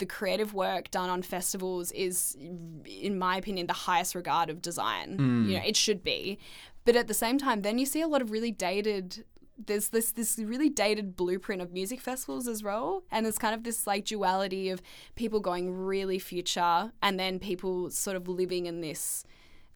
[0.00, 2.36] the creative work done on festivals is,
[2.84, 5.16] in my opinion, the highest regard of design.
[5.16, 5.46] Mm.
[5.46, 6.38] You know, it should be.
[6.84, 9.24] But at the same time, then you see a lot of really dated.
[9.64, 13.62] There's this this really dated blueprint of music festivals as well, and there's kind of
[13.62, 14.82] this like duality of
[15.14, 19.24] people going really future, and then people sort of living in this,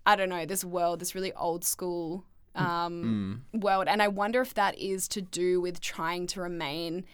[0.06, 2.24] I don't know, this world, this really old school
[2.56, 2.62] mm.
[2.62, 3.60] um, mm.
[3.60, 3.86] world.
[3.86, 7.04] And I wonder if that is to do with trying to remain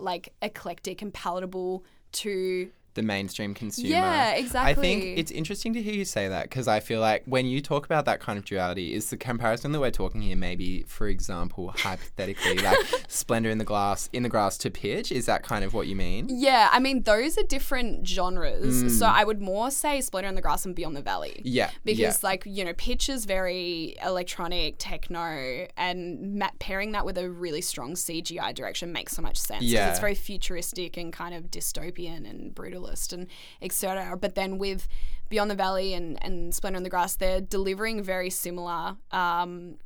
[0.00, 3.88] like eclectic and palatable to the mainstream consumer.
[3.88, 4.70] Yeah, exactly.
[4.70, 7.60] I think it's interesting to hear you say that because I feel like when you
[7.60, 11.08] talk about that kind of duality, is the comparison that we're talking here maybe, for
[11.08, 12.76] example, hypothetically, like
[13.08, 15.10] Splendor in the Glass, in the Grass to Pitch?
[15.12, 16.26] Is that kind of what you mean?
[16.28, 18.84] Yeah, I mean those are different genres.
[18.84, 18.90] Mm.
[18.90, 21.40] So I would more say Splendor in the Grass and Beyond the Valley.
[21.44, 22.28] Yeah, Because yeah.
[22.28, 27.60] like, you know, pitch is very electronic, techno, and ma- pairing that with a really
[27.60, 29.64] strong CGI direction makes so much sense.
[29.64, 29.90] Yeah.
[29.90, 33.26] it's very futuristic and kind of dystopian and brutalist and
[33.60, 34.16] etc.
[34.16, 34.88] But then with
[35.28, 39.76] Beyond the Valley and, and Splendor in the Grass, they're delivering very similar um,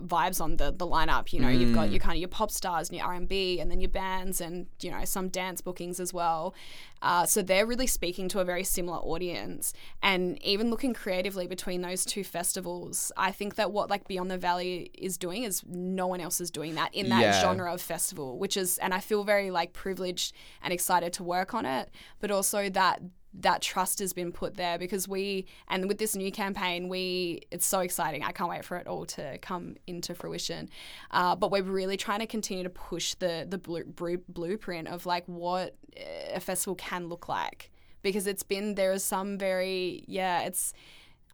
[0.00, 1.32] vibes on the the lineup.
[1.32, 1.74] You know, you've Mm.
[1.74, 3.90] got your kind of your pop stars and your R and B, and then your
[3.90, 6.54] bands and you know some dance bookings as well.
[7.00, 9.72] Uh, so they're really speaking to a very similar audience,
[10.02, 14.38] and even looking creatively between those two festivals, I think that what like Beyond the
[14.38, 17.40] Valley is doing is no one else is doing that in that Yeah.
[17.40, 21.54] genre of festival, which is, and I feel very like privileged and excited to work
[21.54, 21.90] on it,
[22.20, 23.00] but also that
[23.34, 27.66] that trust has been put there because we and with this new campaign we it's
[27.66, 30.68] so exciting i can't wait for it all to come into fruition
[31.10, 35.06] uh, but we're really trying to continue to push the the blue, blue, blueprint of
[35.06, 35.76] like what
[36.32, 37.70] a festival can look like
[38.02, 40.72] because it's been there is some very yeah it's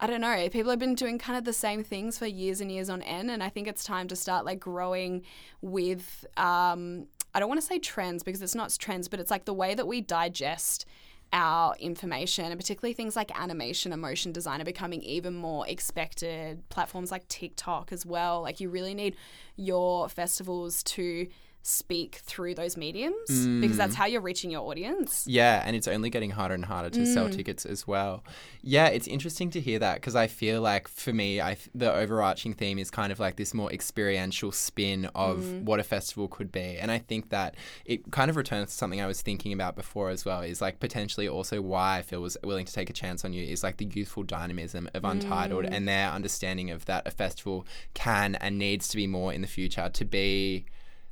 [0.01, 0.49] I don't know.
[0.49, 3.31] People have been doing kind of the same things for years and years on end,
[3.31, 5.23] and I think it's time to start like growing
[5.63, 6.27] with.
[6.37, 9.55] Um, I don't want to say trends because it's not trends, but it's like the
[9.55, 10.85] way that we digest
[11.33, 16.69] our information and particularly things like animation and motion design are becoming even more expected.
[16.69, 18.43] Platforms like tiktok as well.
[18.43, 19.17] Like you really need
[19.57, 21.27] your festivals to
[21.67, 23.63] speak through those mediums mm.
[23.63, 25.25] because that's how you're reaching your audience.
[25.27, 27.07] Yeah, and it's only getting harder and harder to mm.
[27.07, 28.23] sell tickets as well.
[28.63, 32.53] Yeah, it's interesting to hear that because I feel like for me, I the overarching
[32.53, 35.63] theme is kind of like this more experiential spin of mm.
[35.63, 37.55] what a festival could be, and I think that
[37.87, 40.43] it kind of returns to something I was thinking about before as well.
[40.43, 43.43] Is like potentially also why I feel was willing to take a chance on you
[43.43, 45.73] is like the youthful dynamism of Untitled mm.
[45.73, 49.47] and their understanding of that a festival can and needs to be more in the
[49.47, 50.67] future to be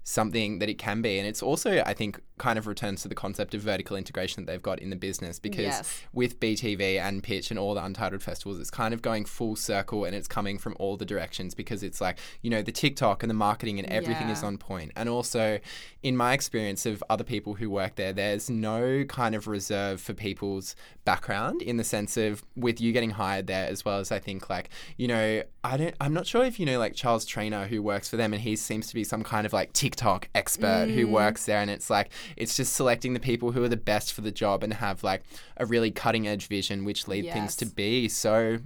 [0.04, 1.18] something that it can be.
[1.18, 4.50] And it's also, I think, kind of returns to the concept of vertical integration that
[4.50, 6.02] they've got in the business because yes.
[6.12, 10.04] with BTV and Pitch and all the Untitled festivals, it's kind of going full circle
[10.04, 13.30] and it's coming from all the directions because it's like, you know, the TikTok and
[13.30, 14.32] the marketing and everything yeah.
[14.32, 14.90] is on point.
[14.96, 15.60] And also,
[16.02, 20.12] in my experience of other people who work there, there's no kind of reserve for
[20.12, 20.74] people's
[21.04, 24.50] background in the sense of with you getting hired there as well as I think
[24.50, 27.82] like, you know, I don't I'm not sure if you know like Charles Trainer who
[27.82, 30.94] works for them and he seems to be some kind of like TikTok expert mm.
[30.94, 34.12] who works there and it's like it's just selecting the people who are the best
[34.12, 35.22] for the job and have like
[35.56, 37.34] a really cutting edge vision, which lead yes.
[37.34, 38.58] things to be so,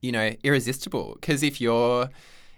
[0.00, 1.14] you know, irresistible.
[1.14, 2.10] Because if you're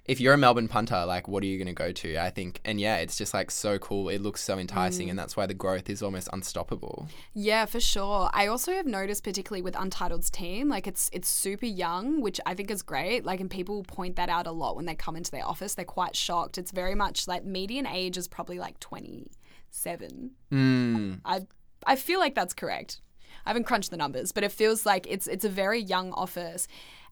[0.08, 2.16] if you're a Melbourne punter, like what are you going to go to?
[2.16, 4.08] I think, and yeah, it's just like so cool.
[4.08, 5.10] It looks so enticing, mm.
[5.10, 7.08] and that's why the growth is almost unstoppable.
[7.34, 8.30] Yeah, for sure.
[8.32, 12.54] I also have noticed, particularly with Untitled's team, like it's it's super young, which I
[12.54, 13.24] think is great.
[13.24, 15.74] Like, and people point that out a lot when they come into their office.
[15.74, 16.58] They're quite shocked.
[16.58, 19.30] It's very much like median age is probably like twenty
[19.70, 20.32] seven.
[20.52, 21.20] Mm.
[21.24, 21.46] I
[21.86, 23.00] I feel like that's correct.
[23.44, 26.66] I haven't crunched the numbers, but it feels like it's it's a very young office.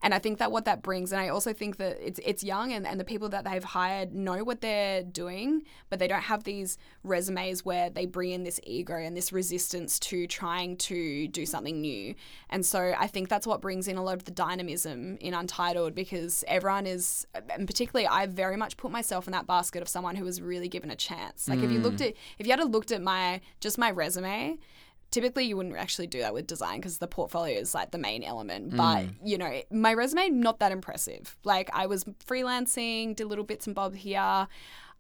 [0.05, 2.75] And I think that what that brings, and I also think that it's it's young
[2.75, 6.45] and, and the people that they've hired know what they're doing, but they don't have
[6.45, 11.47] these resumes where they bring in this ego and this resistance to trying to do
[11.47, 12.15] something new.
[12.51, 15.95] And so I think that's what brings in a lot of the dynamism in Untitled
[15.95, 20.17] because everyone is, and particularly I very much put myself in that basket of someone
[20.17, 21.49] who was really given a chance.
[21.49, 21.65] Like mm.
[21.65, 22.09] if you looked mm.
[22.09, 24.59] at, if you had looked at my, just my resume,
[25.15, 28.25] typically you wouldn't actually do that with design because the portfolio is like the main
[28.25, 28.77] element mm.
[28.77, 33.67] but you know my resume not that impressive like i was freelancing did little bits
[33.69, 34.49] and bobs here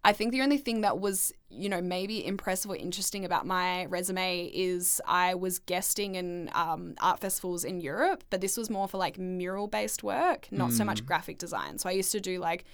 [0.07, 3.87] I think the only thing that was, you know, maybe impressive or interesting about my
[3.87, 8.87] resume is I was guesting in um, art festivals in Europe, but this was more
[8.87, 10.77] for like mural based work, not mm.
[10.77, 11.07] so much mm.
[11.07, 11.79] graphic design.
[11.79, 12.67] So I used to do like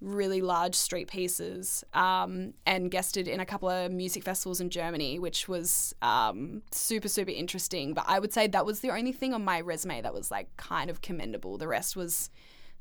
[0.00, 5.18] really large street pieces um, and guested in a couple of music festivals in Germany,
[5.18, 7.94] which was um, super, super interesting.
[7.94, 10.56] But I would say that was the only thing on my resume that was like
[10.56, 11.58] kind of commendable.
[11.58, 12.30] The rest was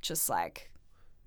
[0.02, 0.72] just like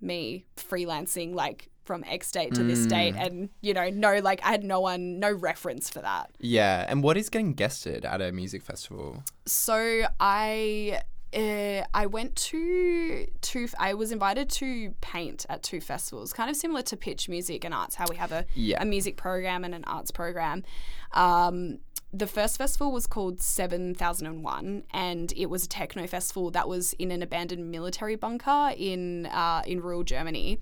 [0.00, 3.26] me freelancing like from X date to this date mm.
[3.26, 6.30] and you know no like I had no one no reference for that.
[6.38, 9.24] Yeah, and what is getting guested at a music festival?
[9.46, 11.00] So I
[11.34, 13.68] uh, I went to two.
[13.78, 17.72] I was invited to paint at two festivals, kind of similar to Pitch Music and
[17.72, 18.82] Arts, how we have a yeah.
[18.82, 20.64] a music program and an arts program.
[21.12, 21.78] Um,
[22.12, 27.12] the first festival was called 7001 and it was a techno festival that was in
[27.12, 30.58] an abandoned military bunker in uh, in rural Germany.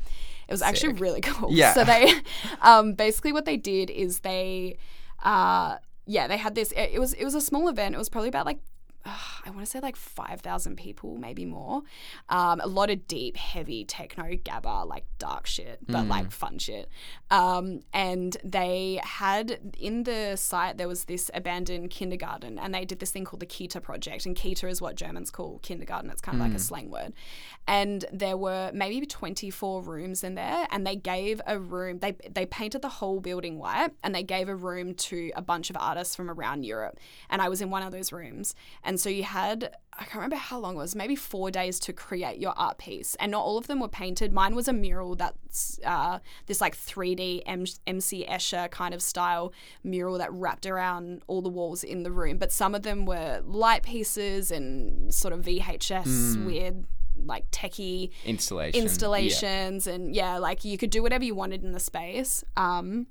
[0.47, 0.69] It was Sick.
[0.69, 1.51] actually really cool.
[1.51, 1.73] Yeah.
[1.73, 2.12] So they
[2.61, 4.77] um, basically what they did is they
[5.23, 7.95] uh, yeah, they had this it was it was a small event.
[7.95, 8.59] It was probably about like
[9.45, 11.83] I want to say like 5,000 people, maybe more.
[12.29, 16.09] Um, a lot of deep, heavy techno, gabba, like dark shit, but mm.
[16.09, 16.89] like fun shit.
[17.31, 22.99] Um, and they had in the site, there was this abandoned kindergarten, and they did
[22.99, 24.27] this thing called the Kita Project.
[24.27, 26.49] And Kita is what Germans call kindergarten, it's kind of mm.
[26.49, 26.67] like a mm.
[26.67, 27.13] slang word.
[27.67, 32.47] And there were maybe 24 rooms in there, and they gave a room, they, they
[32.47, 36.17] painted the whole building white, and they gave a room to a bunch of artists
[36.17, 36.99] from around Europe.
[37.29, 38.55] And I was in one of those rooms.
[38.83, 41.93] And so you had, I can't remember how long it was, maybe four days to
[41.93, 43.15] create your art piece.
[43.17, 44.33] And not all of them were painted.
[44.33, 49.53] Mine was a mural that's uh, this like 3D M- MC Escher kind of style
[49.83, 52.39] mural that wrapped around all the walls in the room.
[52.39, 56.47] But some of them were light pieces and sort of VHS mm.
[56.47, 56.85] weird
[57.27, 58.81] like techie Installation.
[58.81, 59.93] installations yeah.
[59.93, 63.09] and yeah like you could do whatever you wanted in the space um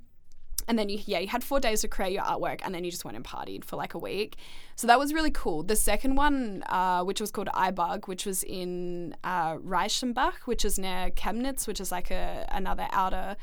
[0.68, 2.90] and then you yeah you had four days to create your artwork and then you
[2.90, 4.36] just went and partied for like a week.
[4.76, 5.64] So that was really cool.
[5.64, 10.78] The second one uh, which was called ibug which was in uh, reichenbach which is
[10.78, 13.36] near chemnitz which is like a another outer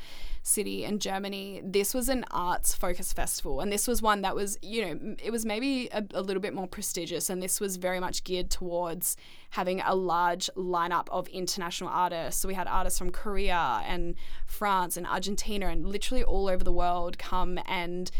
[0.46, 4.56] city in germany this was an arts focused festival and this was one that was
[4.62, 7.98] you know it was maybe a, a little bit more prestigious and this was very
[7.98, 9.16] much geared towards
[9.50, 14.14] having a large lineup of international artists so we had artists from korea and
[14.46, 18.10] france and argentina and literally all over the world come and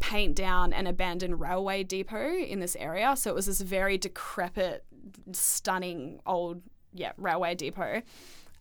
[0.00, 3.16] paint down an abandoned railway depot in this area.
[3.16, 4.84] So it was this very decrepit,
[5.32, 6.62] stunning old
[6.92, 8.02] yeah railway depot.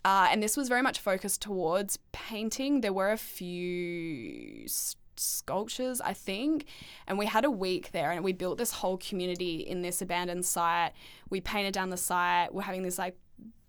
[0.06, 2.82] Uh, and this was very much focused towards painting.
[2.82, 4.68] There were a few
[5.16, 6.66] sculptures, I think,
[7.08, 10.46] and we had a week there, and we built this whole community in this abandoned
[10.46, 10.92] site.
[11.30, 12.54] We painted down the site.
[12.54, 13.16] We're having this like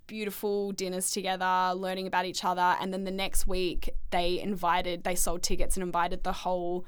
[0.07, 2.77] beautiful dinners together, learning about each other.
[2.81, 6.85] And then the next week, they invited, they sold tickets and invited the whole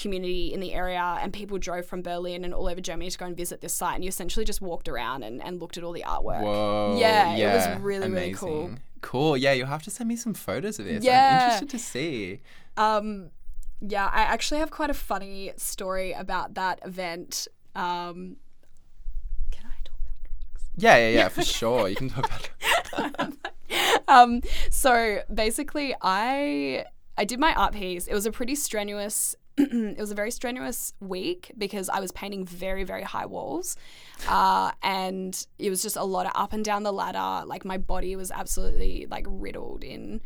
[0.00, 3.26] community in the area and people drove from Berlin and all over Germany to go
[3.26, 5.92] and visit this site and you essentially just walked around and, and looked at all
[5.92, 6.42] the artwork.
[6.42, 6.96] Whoa.
[6.98, 8.60] Yeah, it was really, really cool.
[8.60, 8.80] amazing.
[9.02, 9.36] Cool.
[9.36, 11.04] Yeah, you'll have to send me some photos of this.
[11.04, 11.28] Yeah.
[11.28, 12.40] I'm interested to see.
[12.76, 13.30] Um,
[13.80, 17.48] yeah, I actually have quite a funny story about that event.
[17.74, 18.36] Um,
[19.50, 20.64] can I talk about drugs?
[20.76, 21.88] Yeah, yeah, yeah, for sure.
[21.88, 22.30] You can talk
[22.92, 23.32] about
[24.08, 26.84] um, so basically, I
[27.16, 28.06] I did my art piece.
[28.06, 29.34] It was a pretty strenuous.
[29.96, 33.76] it was a very strenuous week because I was painting very very high walls,
[34.28, 37.46] uh, and it was just a lot of up and down the ladder.
[37.46, 40.20] Like my body was absolutely like riddled in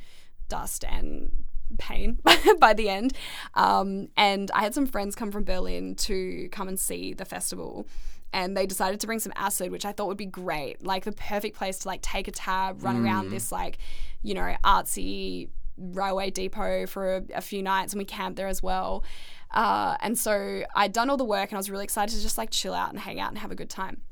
[0.49, 1.45] dust and
[1.79, 2.19] pain
[2.59, 3.15] by the end.
[3.55, 7.87] Um, and I had some friends come from Berlin to come and see the festival.
[8.33, 10.85] And they decided to bring some acid, which I thought would be great.
[10.85, 13.79] Like the perfect place to like take a tab, run around this like,
[14.23, 18.63] you know, artsy railway depot for a, a few nights and we camped there as
[18.63, 19.05] well.
[19.51, 22.39] Uh, and so I'd done all the work and I was really excited to just
[22.39, 24.03] like chill out and hang out and have a good time.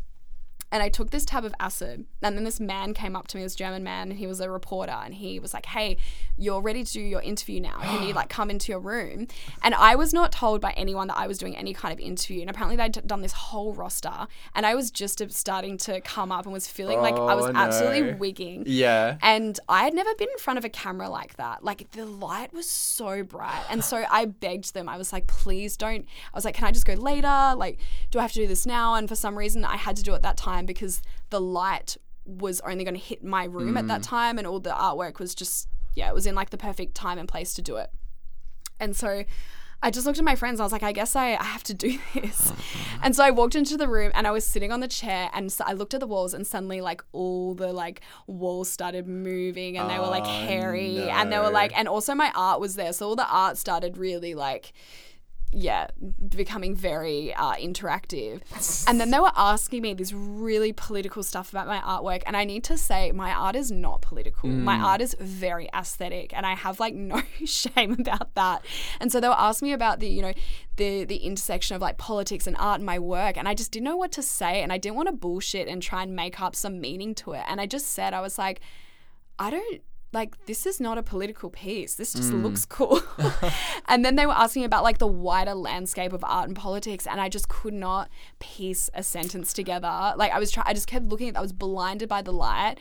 [0.73, 3.45] And I took this tab of acid, and then this man came up to me,
[3.45, 5.99] this German man, and he was a reporter, and he was like, "Hey,
[6.37, 7.79] you're ready to do your interview now.
[7.83, 9.29] Can you like come into your room?"
[9.63, 12.41] And I was not told by anyone that I was doing any kind of interview,
[12.41, 16.45] and apparently they'd done this whole roster, and I was just starting to come up
[16.47, 18.17] and was feeling like I was Oh, absolutely no.
[18.17, 18.65] wigging.
[18.67, 19.19] Yeah.
[19.21, 21.63] And I had never been in front of a camera like that.
[21.63, 23.63] Like the light was so bright.
[23.69, 24.89] And so I begged them.
[24.89, 26.07] I was like, please don't.
[26.33, 27.53] I was like, can I just go later?
[27.57, 27.79] Like,
[28.11, 28.95] do I have to do this now?
[28.95, 32.61] And for some reason, I had to do it that time because the light was
[32.61, 34.09] only going to hit my room at that mm.
[34.09, 34.39] time.
[34.39, 37.29] And all the artwork was just, yeah, it was in like the perfect time and
[37.29, 37.91] place to do it.
[38.79, 39.25] And so
[39.85, 40.61] I just looked at my friends.
[40.61, 42.53] I was like, I guess I, I have to do this.
[43.05, 45.51] And so I walked into the room and I was sitting on the chair and
[45.51, 49.77] so I looked at the walls and suddenly like all the like walls started moving
[49.77, 52.77] and they were like Oh, hairy and they were like and also my art was
[52.77, 52.93] there.
[52.93, 54.73] So all the art started really like
[55.53, 55.89] yeah,
[56.29, 58.41] becoming very uh, interactive.
[58.89, 62.23] And then they were asking me this really political stuff about my artwork.
[62.27, 64.49] And I need to say, my art is not political.
[64.49, 66.35] My art is very aesthetic.
[66.35, 68.65] And I have like no shame about that.
[68.99, 70.33] And so they were asking me about the, you know,
[70.77, 73.37] the, the intersection of like politics and art and my work.
[73.37, 74.63] And I just didn't know what to say.
[74.63, 77.45] And I didn't want to bullshit and try and make up some meaning to it.
[77.47, 78.61] And I just said, I was like,
[79.39, 79.83] I don't
[80.13, 81.95] like this is not a political piece.
[81.95, 82.43] This just mm.
[82.43, 83.01] looks cool.
[83.89, 87.21] and then they were asking about like the wider landscape of art and politics, and
[87.21, 90.15] I just could not piece a sentence together.
[90.17, 91.37] Like I was trying, I just kept looking at.
[91.37, 92.77] I was blinded by the light.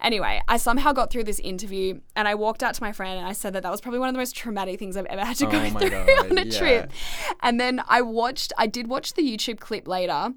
[0.00, 3.26] Anyway, I somehow got through this interview, and I walked out to my friend, and
[3.26, 5.36] I said that that was probably one of the most traumatic things I've ever had
[5.36, 6.58] to Oh go through God, on a yeah.
[6.58, 6.92] trip.
[7.40, 8.52] And then I watched.
[8.58, 10.34] I did watch the YouTube clip later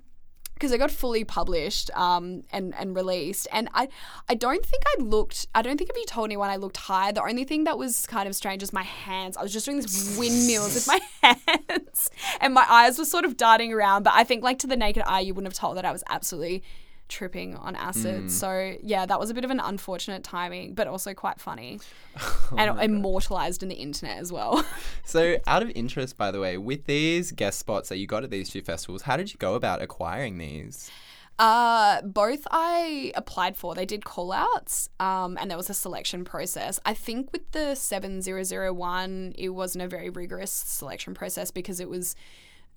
[0.55, 3.47] because it got fully published um, and and released.
[3.51, 3.87] And I
[4.27, 5.47] I don't think I looked.
[5.53, 7.11] I don't think if you told anyone I looked high.
[7.11, 9.37] The only thing that was kind of strange was my hands.
[9.37, 12.09] I was just doing this windmills with my hands,
[12.41, 14.03] and my eyes were sort of darting around.
[14.03, 16.03] But I think like to the naked eye, you wouldn't have told that I was
[16.09, 16.63] absolutely
[17.07, 18.31] tripping on acid.
[18.31, 21.79] So yeah, that was a bit of an unfortunate timing, but also quite funny
[22.57, 24.65] and immortalized in the internet as well.
[25.07, 28.31] So, out of interest, by the way, with these guest spots that you got at
[28.31, 30.89] these two festivals, how did you go about acquiring these?
[31.37, 33.75] Uh, both I applied for.
[33.75, 36.79] They did call outs, um, and there was a selection process.
[36.85, 42.15] I think with the 7001, it wasn't a very rigorous selection process because it was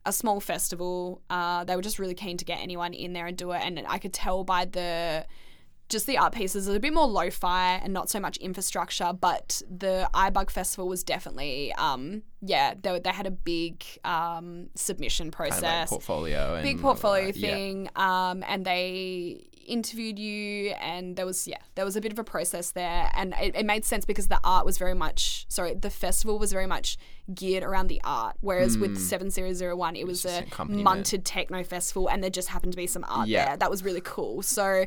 [0.08, 1.22] a small festival.
[1.28, 3.60] Uh, they were just really keen to get anyone in there and do it.
[3.62, 5.26] And I could tell by the
[5.88, 9.12] just the art pieces, was a bit more lo-fi and not so much infrastructure.
[9.12, 15.30] But the iBug Festival was definitely, um, yeah, they, they had a big um, submission
[15.30, 17.36] process Kind of like portfolio big portfolio that.
[17.36, 17.54] Yeah.
[17.54, 22.18] thing um, and they interviewed you, and there was yeah, there was a bit of
[22.18, 25.74] a process there, and it, it made sense because the art was very much sorry,
[25.74, 26.96] the festival was very much
[27.34, 30.28] geared around the art, whereas with Seven Zero Zero One, it was Hmm.
[30.28, 33.46] just a munted techno festival, and there just happened to be some art Yeah.
[33.46, 33.56] there.
[33.58, 34.42] That was really cool.
[34.42, 34.84] So.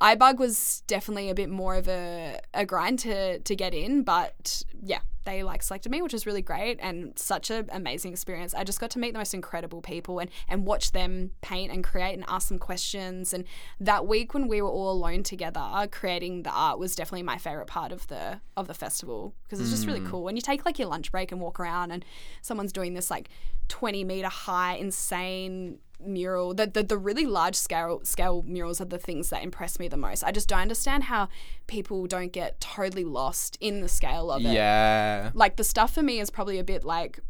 [0.00, 4.62] iBug was definitely a bit more of a, a grind to, to get in, but
[4.82, 8.54] yeah, they like selected me, which was really great and such an amazing experience.
[8.54, 11.84] I just got to meet the most incredible people and, and watch them paint and
[11.84, 13.34] create and ask them questions.
[13.34, 13.44] And
[13.78, 17.66] that week when we were all alone together creating the art was definitely my favorite
[17.66, 20.08] part of the of the festival because it's just really mm.
[20.08, 20.24] cool.
[20.24, 22.04] When you take like your lunch break and walk around and
[22.40, 23.28] someone's doing this like
[23.68, 28.98] 20 meter high insane mural the, the the really large scale scale murals are the
[28.98, 31.28] things that impress me the most i just don't understand how
[31.66, 35.30] people don't get totally lost in the scale of it Yeah.
[35.34, 37.20] like the stuff for me is probably a bit like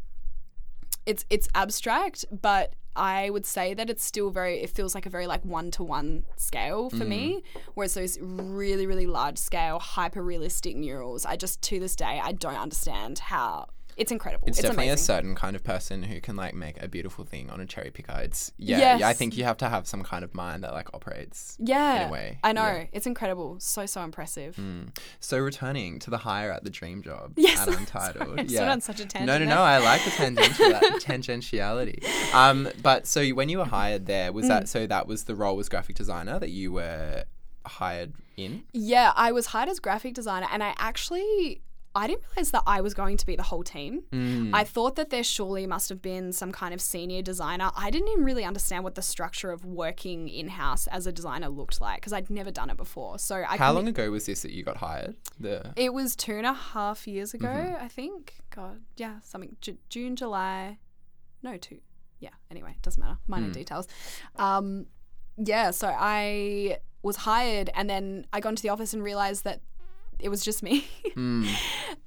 [1.05, 5.09] it's it's abstract but i would say that it's still very it feels like a
[5.09, 7.61] very like one-to-one scale for me Mm.
[7.73, 12.31] whereas those really really large scale hyper realistic murals i just to this day i
[12.33, 13.67] don't understand how
[14.01, 16.81] it's incredible It's, it's, definitely amazing a certain kind of person who can like make
[16.83, 18.17] a beautiful thing on a cherry picker.
[18.27, 19.07] It's yeah, yeah.
[19.07, 21.55] I think you have to have some kind of mind that like operates.
[21.59, 22.85] yeah in a way, i know yeah.
[22.91, 24.59] it's incredible so so impressive
[25.19, 28.27] So returning to the hire at the dream job Yes, at Untitled.
[28.49, 29.55] sorry, went on such a tangent No, no, there.
[29.55, 29.61] no.
[29.61, 32.03] I like the tangential, tangentiality.
[32.33, 34.33] Um, but so when you were hired there, Mm.
[34.35, 37.23] was that so that was the role was graphic designer that you were
[37.65, 38.63] hired in?
[38.73, 41.61] Yeah, I was hired as graphic designer, and I actually
[41.93, 44.03] I didn't realize that I was going to be the whole team.
[44.11, 44.51] Mm.
[44.53, 47.71] I thought that there surely must have been some kind of senior designer.
[47.75, 51.49] I didn't even really understand what the structure of working in house as a designer
[51.49, 53.19] looked like because I'd never done it before.
[53.19, 55.15] So I How long ago was this that you got hired?
[55.39, 57.83] The It was two and a half years ago, Mm-hmm.
[57.83, 58.35] I think.
[58.55, 60.77] God, yeah, something Ju- June, July,
[61.43, 61.79] no, two.
[62.19, 62.29] Yeah.
[62.51, 63.17] Anyway, it doesn't matter.
[63.27, 63.53] Minor Mm.
[63.53, 63.87] details.
[64.35, 64.85] Um,
[65.37, 65.71] yeah.
[65.71, 69.61] So I was hired, and then I got into the office and realized that
[70.21, 70.85] it was just me.
[71.11, 71.45] Mm.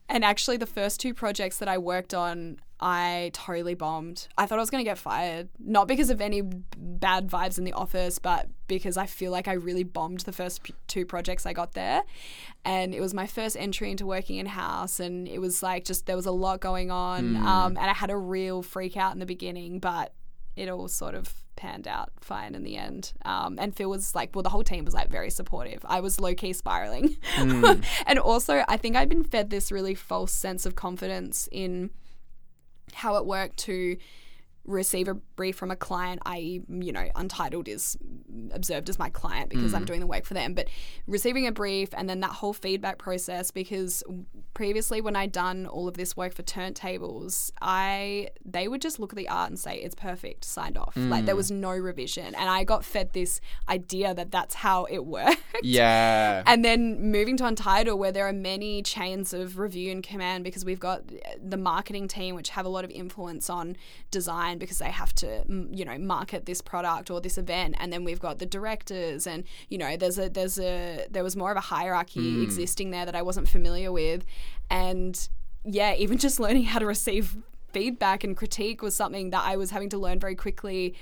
[0.08, 4.28] and actually, the first two projects that I worked on, I totally bombed.
[4.38, 7.64] I thought I was going to get fired, not because of any bad vibes in
[7.64, 11.44] the office, but because I feel like I really bombed the first p- two projects
[11.44, 12.02] I got there.
[12.64, 16.06] And it was my first entry into working in house, and it was like just
[16.06, 17.36] there was a lot going on.
[17.36, 20.14] Um, and I had a real freak out in the beginning, but
[20.56, 23.12] it all sort of panned out fine in the end.
[23.24, 25.84] Um, and Phil was like, well, the whole team was like very supportive.
[25.84, 27.16] I was low key spiraling.
[27.36, 31.90] and also, I think I'd been fed this really false sense of confidence in
[32.92, 33.96] how it worked to
[34.64, 37.96] receive a brief from a client, i.e., you know, Untitled is
[38.52, 39.86] observed as my client because I'm mm.
[39.86, 40.68] doing the work for them, but
[41.06, 44.02] receiving a brief and then that whole feedback process because
[44.54, 49.12] previously when I'd done all of this work for turntables, I they would just look
[49.12, 50.96] at the art and say it's perfect, signed off.
[50.96, 51.56] Like there was mm.
[51.56, 55.42] no revision, and I got fed this idea that that's how it worked.
[55.62, 56.42] Yeah.
[56.46, 60.64] And then moving to Untitled, where there are many chains of review and command, because
[60.64, 61.02] we've got
[61.42, 63.76] the marketing team, which have a lot of influence on
[64.10, 67.76] design because they have to, you know, market this product or this event.
[67.78, 71.36] And then we've got the directors, and you know, there's a there's a there was
[71.36, 74.24] more of a hierarchy existing there that I wasn't familiar with,
[74.70, 75.28] and
[75.64, 77.36] yeah, even just learning how to receive
[77.72, 80.94] feedback and critique was something that I was having to learn very quickly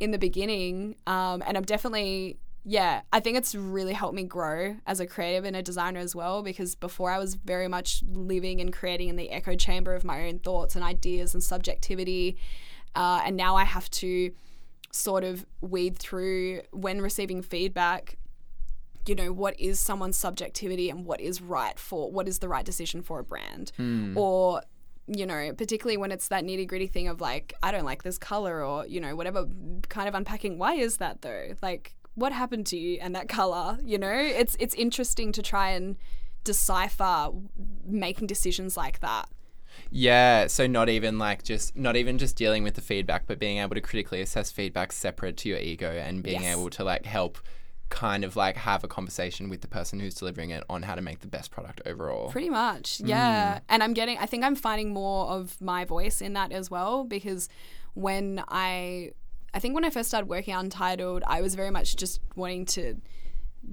[0.00, 0.96] in the beginning.
[1.06, 5.44] Um, and I'm definitely, yeah, I think it's really helped me grow as a creative
[5.44, 9.16] and a designer as well because before I was very much living and creating in
[9.16, 12.36] the echo chamber of my own thoughts and ideas and subjectivity.
[12.98, 14.32] Uh, and now I have to
[14.90, 18.18] sort of weed through when receiving feedback
[19.06, 22.64] you know what is someone's subjectivity and what is right for what is the right
[22.64, 23.72] decision for a brand?
[24.18, 24.62] Or
[25.06, 28.18] you know particularly when it's that nitty gritty thing of like i don't like this
[28.18, 29.48] color or you know whatever
[29.88, 31.54] kind of unpacking why is that though?
[31.62, 33.78] Like what happened to you and that color?
[33.82, 35.96] You know it's it's interesting to try and
[36.44, 37.30] decipher
[37.86, 39.28] making decisions like that
[39.90, 43.58] Yeah, so not even like just not even just dealing with the feedback, but being
[43.58, 46.56] able to critically assess feedback separate to your ego and being Yes.
[46.56, 47.38] able to like help
[47.88, 51.00] kind of like have a conversation with the person who's delivering it on how to
[51.00, 52.30] make the best product overall.
[52.30, 53.08] Pretty much, mm.
[53.08, 53.60] yeah.
[53.68, 57.04] And I'm getting, I think I'm finding more of my voice in that as well
[57.04, 57.48] because
[57.94, 59.12] when I,
[59.54, 62.66] I think when I first started working on Untitled, I was very much just wanting
[62.66, 62.96] to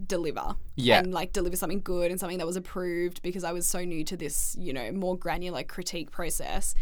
[0.07, 0.99] deliver Yeah.
[0.99, 4.03] and like deliver something good and something that was approved because I was so new
[4.05, 6.75] to this, you know, more granular critique process.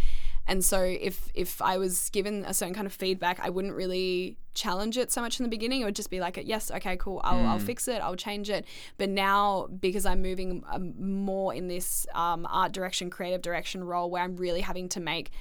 [0.46, 4.38] And so if if I was given a certain kind of feedback, I wouldn't really
[4.54, 5.82] challenge it so much in the beginning.
[5.82, 8.66] It would just be like, yes, okay, cool, I'll, I'll fix it, I'll change it.
[8.98, 14.10] But now because I'm moving um, more in this um, art direction, creative direction role,
[14.12, 15.32] where I'm really having to make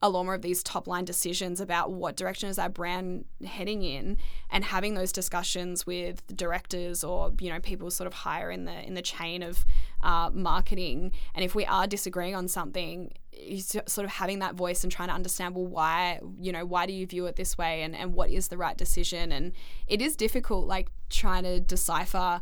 [0.00, 3.82] a lot more of these top line decisions about what direction is our brand heading
[3.82, 4.16] in
[4.50, 8.86] and having those discussions with directors or you know people sort of higher in the
[8.86, 9.64] in the chain of
[10.02, 11.12] uh, marketing.
[11.34, 13.12] And if we are disagreeing on something
[13.60, 16.92] sort of having that voice and trying to understand well why you know why do
[16.92, 19.32] you view it this way and and what is the right decision?
[19.32, 19.52] And
[19.88, 22.40] it is difficult like trying to decipher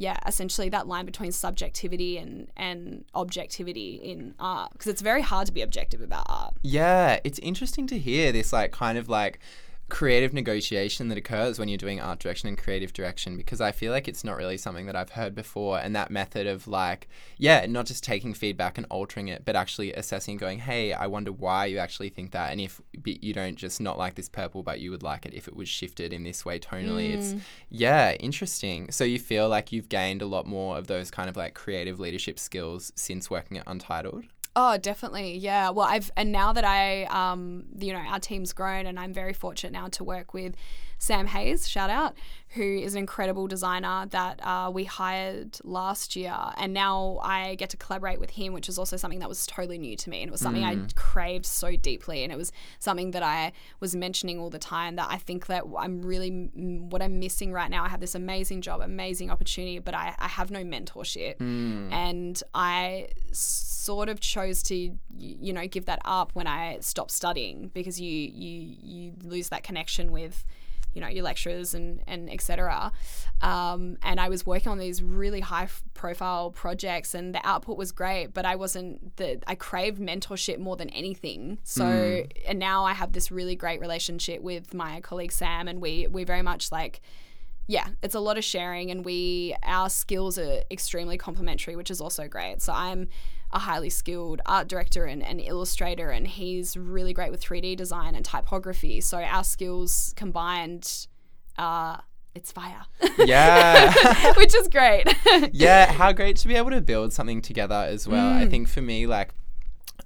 [0.00, 5.46] yeah, essentially that line between subjectivity and and objectivity in art because it's very hard
[5.46, 6.54] to be objective about art.
[6.62, 9.40] Yeah, it's interesting to hear this like kind of like
[9.90, 13.92] creative negotiation that occurs when you're doing art direction and creative direction because I feel
[13.92, 15.78] like it's not really something that I've heard before.
[15.78, 19.92] And that method of like, yeah, not just taking feedback and altering it, but actually
[19.92, 22.52] assessing, going, hey, I wonder why you actually think that.
[22.52, 25.48] And if you don't just not like this purple, but you would like it if
[25.48, 27.10] it was shifted in this way tonally.
[27.10, 27.14] Mm.
[27.14, 27.34] It's,
[27.68, 28.90] yeah, interesting.
[28.90, 32.00] So you feel like you've gained a lot more of those kind of like creative
[32.00, 34.24] leadership skills since working at Untitled?
[34.62, 35.38] Oh, definitely.
[35.38, 35.70] Yeah.
[35.70, 39.32] Well, I've, and now that I, um, you know, our team's grown and I'm very
[39.32, 40.54] fortunate now to work with
[41.00, 42.14] Sam Hayes, shout out,
[42.50, 46.36] who is an incredible designer that uh, we hired last year.
[46.58, 49.78] And now I get to collaborate with him, which is also something that was totally
[49.78, 50.20] new to me.
[50.20, 50.84] And it was something mm.
[50.84, 52.22] I craved so deeply.
[52.22, 55.64] And it was something that I was mentioning all the time that I think that
[55.78, 59.94] I'm really, what I'm missing right now, I have this amazing job, amazing opportunity, but
[59.94, 61.38] I, I have no mentorship.
[61.38, 61.92] Mm.
[61.92, 64.74] And I sort of chose to,
[65.16, 69.62] you know, give that up when I stopped studying because you, you, you lose that
[69.62, 70.44] connection with,
[70.94, 72.92] you know your lecturers and and etc.
[73.42, 77.92] Um, and I was working on these really high profile projects, and the output was
[77.92, 81.58] great, but I wasn't the I craved mentorship more than anything.
[81.62, 82.30] So mm.
[82.46, 86.24] and now I have this really great relationship with my colleague Sam, and we we
[86.24, 87.00] very much like
[87.66, 92.00] yeah, it's a lot of sharing, and we our skills are extremely complementary, which is
[92.00, 92.60] also great.
[92.62, 93.08] So I'm
[93.52, 98.14] a highly skilled art director and, and illustrator, and he's really great with 3D design
[98.14, 99.00] and typography.
[99.00, 101.06] So our skills combined,
[101.58, 101.98] uh,
[102.34, 102.82] it's fire.
[103.18, 103.92] Yeah.
[104.36, 105.06] Which is great.
[105.52, 108.32] yeah, how great to be able to build something together as well.
[108.32, 108.36] Mm.
[108.36, 109.30] I think for me, like,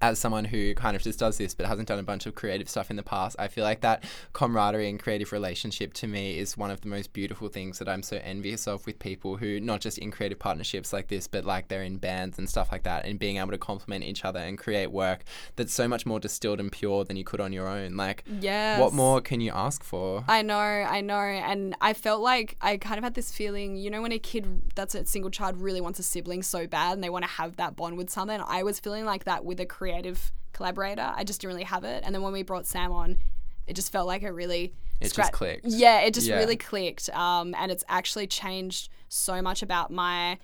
[0.00, 2.68] as someone who kind of just does this but hasn't done a bunch of creative
[2.68, 6.56] stuff in the past, I feel like that camaraderie and creative relationship to me is
[6.56, 9.80] one of the most beautiful things that I'm so envious of with people who not
[9.80, 13.04] just in creative partnerships like this, but like they're in bands and stuff like that,
[13.04, 15.24] and being able to complement each other and create work
[15.56, 17.96] that's so much more distilled and pure than you could on your own.
[17.96, 18.80] Like, yes.
[18.80, 20.24] what more can you ask for?
[20.28, 23.90] I know, I know, and I felt like I kind of had this feeling, you
[23.90, 27.04] know, when a kid that's a single child really wants a sibling so bad and
[27.04, 28.42] they want to have that bond with someone.
[28.46, 31.12] I was feeling like that with a creative creative collaborator.
[31.14, 32.02] I just didn't really have it.
[32.06, 33.18] And then when we brought Sam on,
[33.66, 35.66] it just felt like it really it scra- just clicked.
[35.66, 36.36] Yeah, it just yeah.
[36.36, 37.10] really clicked.
[37.10, 40.38] Um, and it's actually changed so much about my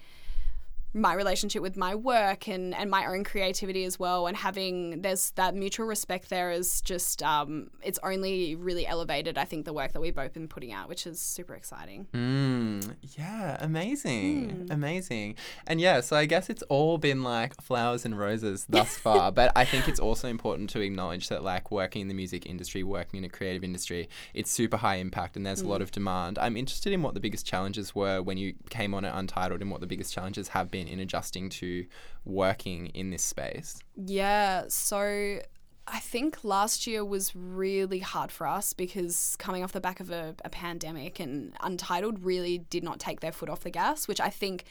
[0.93, 5.31] my relationship with my work and, and my own creativity as well and having there's
[5.33, 9.93] that mutual respect there is just um, it's only really elevated i think the work
[9.93, 14.71] that we've both been putting out which is super exciting mm, yeah amazing mm.
[14.73, 15.37] amazing
[15.67, 19.53] and yeah so i guess it's all been like flowers and roses thus far but
[19.55, 23.19] i think it's also important to acknowledge that like working in the music industry working
[23.19, 25.67] in a creative industry it's super high impact and there's mm.
[25.67, 25.85] a lot mm.
[25.85, 29.13] of demand i'm interested in what the biggest challenges were when you came on it
[29.15, 31.87] untitled and what the biggest challenges have been been in adjusting to
[32.25, 33.81] working in this space?
[33.97, 35.41] Yeah, so
[35.87, 40.11] I think last year was really hard for us because coming off the back of
[40.11, 44.21] a, a, pandemic and Untitled really did not take their foot off the gas, which
[44.21, 44.65] I think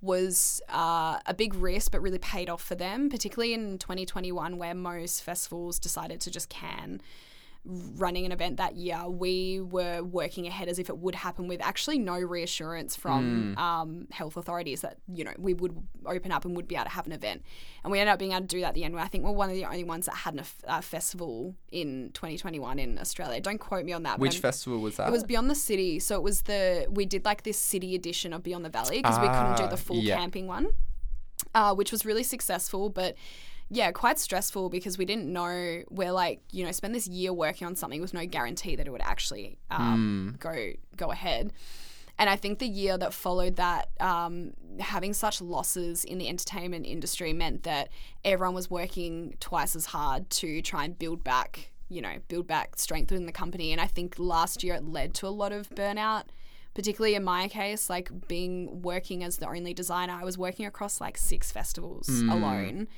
[0.00, 4.74] was uh, a big risk but really paid off for them, particularly in 2021 where
[4.74, 7.00] most festivals decided to just can
[7.64, 11.62] running an event that year, we were working ahead as if it would happen with
[11.62, 13.58] actually no reassurance from mm.
[13.58, 16.90] um, health authorities that, you know, we would open up and would be able to
[16.90, 17.42] have an event.
[17.82, 18.98] And we ended up being able to do that at the end.
[18.98, 22.98] I think we're one of the only ones that had a, festival in 2021 in
[22.98, 23.40] Australia.
[23.40, 24.18] Don't quote me on that.
[24.18, 25.08] Which festival was that?
[25.08, 25.98] It was Beyond the City.
[25.98, 29.16] So it was the, we did like this city edition of Beyond the Valley because
[29.16, 30.16] ah, we couldn't do the ah, full yeah.
[30.16, 30.68] camping one,
[31.54, 32.90] uh, which was really successful.
[32.90, 33.16] But
[33.70, 37.66] yeah, quite stressful because we didn't know we're like, you know, spend this year working
[37.66, 40.40] on something with no guarantee that it would actually um, mm.
[40.40, 41.52] go go ahead.
[42.16, 46.86] And I think the year that followed that, um, having such losses in the entertainment
[46.86, 47.88] industry meant that
[48.24, 52.78] everyone was working twice as hard to try and build back, you know, build back
[52.78, 53.72] strength within the company.
[53.72, 56.26] And I think last year it led to a lot of burnout
[56.74, 61.00] particularly in my case, like being working as the only designer, I was working across
[61.00, 62.30] like six festivals mm.
[62.30, 62.88] alone.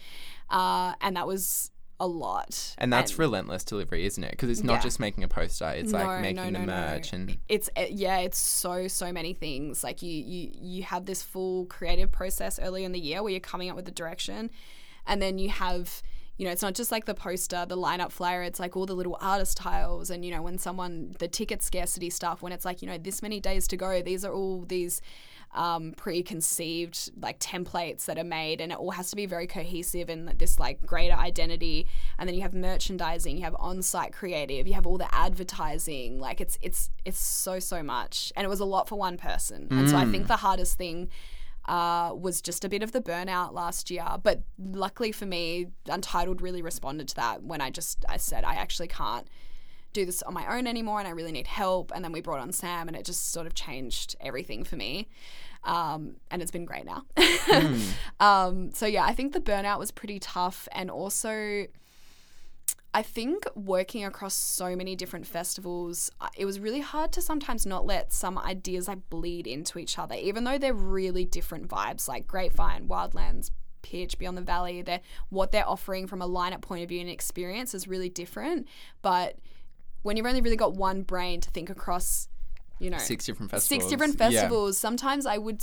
[0.50, 2.74] Uh, and that was a lot.
[2.78, 4.32] And that's and, relentless delivery, isn't it?
[4.32, 4.80] Because it's not yeah.
[4.82, 7.92] just making a poster; it's no, like making no, no, the merch and it's it,
[7.92, 9.82] yeah, it's so so many things.
[9.82, 13.40] Like you you you have this full creative process early in the year where you're
[13.40, 14.50] coming up with the direction,
[15.06, 16.02] and then you have
[16.38, 18.94] you know, it's not just like the poster, the lineup flyer, it's like all the
[18.94, 22.82] little artist tiles and, you know, when someone, the ticket scarcity stuff, when it's like,
[22.82, 25.00] you know, this many days to go, these are all these
[25.56, 30.08] um, preconceived like templates that are made and it all has to be very cohesive
[30.08, 31.86] and this like greater identity
[32.18, 36.40] and then you have merchandising you have on-site creative you have all the advertising like
[36.40, 39.88] it's it's it's so so much and it was a lot for one person and
[39.88, 41.08] so i think the hardest thing
[41.66, 44.06] uh, was just a bit of the burnout last year.
[44.22, 48.54] But luckily for me, Untitled really responded to that when I just I said I
[48.54, 49.26] actually can't
[49.96, 51.90] do this on my own anymore and I really need help.
[51.94, 55.08] And then we brought on Sam and it just sort of changed everything for me.
[55.66, 57.02] Um, and it's been great now.
[58.20, 61.66] um, so yeah, I think the burnout was pretty tough and also
[62.96, 67.84] I think working across so many different festivals, it was really hard to sometimes not
[67.84, 72.26] let some ideas like bleed into each other, even though they're really different vibes, like
[72.26, 73.50] Grapevine, Wildlands,
[73.82, 74.80] Pitch, Beyond the Valley.
[74.80, 78.66] They're what they're offering from a lineup point of view and experience is really different.
[79.02, 79.36] But
[80.00, 82.28] when you've only really got one brain to think across
[82.78, 83.82] you know Six different festivals.
[83.84, 84.30] six different Yeah.
[84.30, 85.62] festivals sometimes i would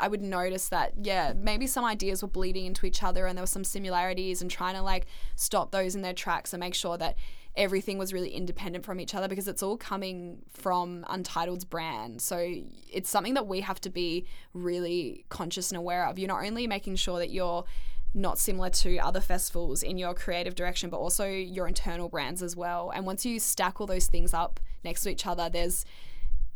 [0.00, 3.42] i would notice that yeah maybe some ideas were bleeding into each other and there
[3.42, 5.06] were some similarities and trying to like
[5.36, 7.16] stop those in their tracks and make sure that
[7.56, 12.36] everything was really independent from each other because it's all coming from untitled's brand so
[12.90, 16.66] it's something that we have to be really conscious and aware of you're not only
[16.66, 17.64] making sure that you're
[18.16, 22.54] not similar to other festivals in your creative direction, but also your internal brands as
[22.54, 22.92] well.
[22.94, 25.84] And once you stack all those things up next to each other, there's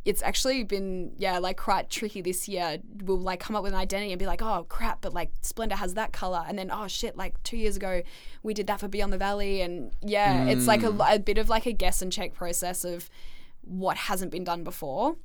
[0.04, 2.78] it's actually been yeah like quite tricky this year.
[3.02, 5.78] We'll like come up with an identity and be like oh crap but like Splendour
[5.78, 6.44] has that color.
[6.46, 8.02] And then oh shit like two years ago
[8.42, 9.60] we did that for beyond the valley.
[9.60, 13.10] And yeah it's like a, a bit of like a guess and check process of
[13.62, 15.16] what hasn't been done before.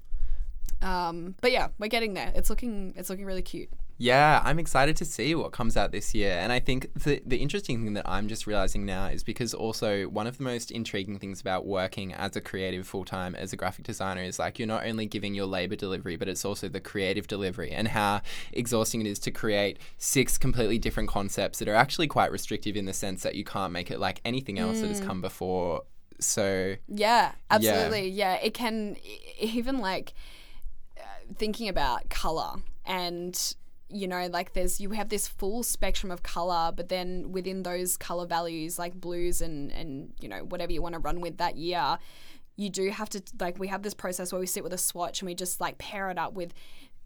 [0.81, 2.31] Um, but yeah we're getting there.
[2.35, 3.69] It's looking it's looking really cute
[4.03, 6.33] Yeah, I'm excited to see what comes out this year.
[6.33, 10.09] And I think the, the interesting thing that I'm just realizing now is because also
[10.09, 13.55] one of the most intriguing things about working as a creative full time as a
[13.55, 16.81] graphic designer is like you're not only giving your labor delivery, but it's also the
[16.81, 18.19] creative delivery and how
[18.51, 22.83] exhausting it is to create six completely different concepts that are actually quite restrictive in
[22.83, 25.83] the sense that you can't make it like anything else that has come before.
[26.19, 28.09] So, Yeah, absolutely.
[28.09, 28.97] Yeah, it can
[29.39, 30.13] even like
[30.97, 31.03] uh,
[31.37, 33.55] thinking about color and
[33.93, 37.95] you know like there's you have this full spectrum of color but then within those
[37.95, 41.55] color values like blues and and you know whatever you want to run with that
[41.55, 41.97] year
[42.55, 45.21] you do have to like we have this process where we sit with a swatch
[45.21, 46.53] and we just like pair it up with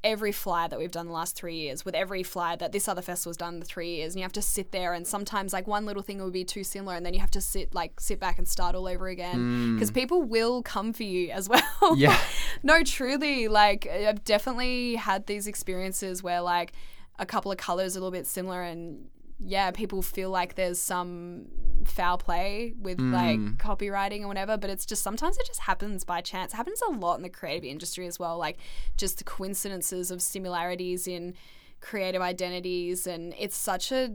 [0.07, 3.01] every flyer that we've done the last three years with every flyer that this other
[3.01, 5.85] festival's done the three years and you have to sit there and sometimes like one
[5.85, 8.37] little thing will be too similar and then you have to sit like sit back
[8.37, 9.35] and start all over again.
[9.35, 9.75] Hmm.
[9.75, 11.49] Because people will come for you as
[11.81, 11.97] well.
[11.97, 12.17] Yeah.
[12.63, 16.71] no truly like i've definitely had these experiences where like
[17.19, 19.09] a couple of colors are a little bit similar and
[19.39, 21.45] yeah people feel like there's some
[21.85, 23.13] foul play with hmm.
[23.13, 26.53] like copyrighting or whatever but it's just sometimes it just happens by chance.
[26.53, 28.57] It happens a lot in the creative industry as well like
[28.97, 31.35] just the coincidences of similarities in
[31.79, 34.09] creative identities and it's such a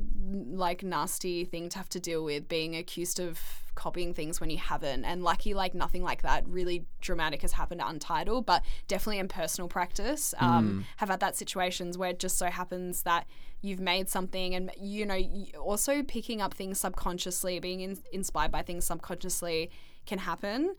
[0.50, 4.58] like nasty thing to have to deal with being accused of copying things when you
[4.58, 5.04] haven't.
[5.04, 9.28] And lucky like nothing like that really dramatic has happened at untitled but definitely in
[9.28, 13.26] personal practice um, have had that situations where it just so happens that
[13.60, 15.20] you've made something and you know
[15.60, 19.70] also picking up things subconsciously being in- inspired by things subconsciously
[20.06, 20.74] can happen.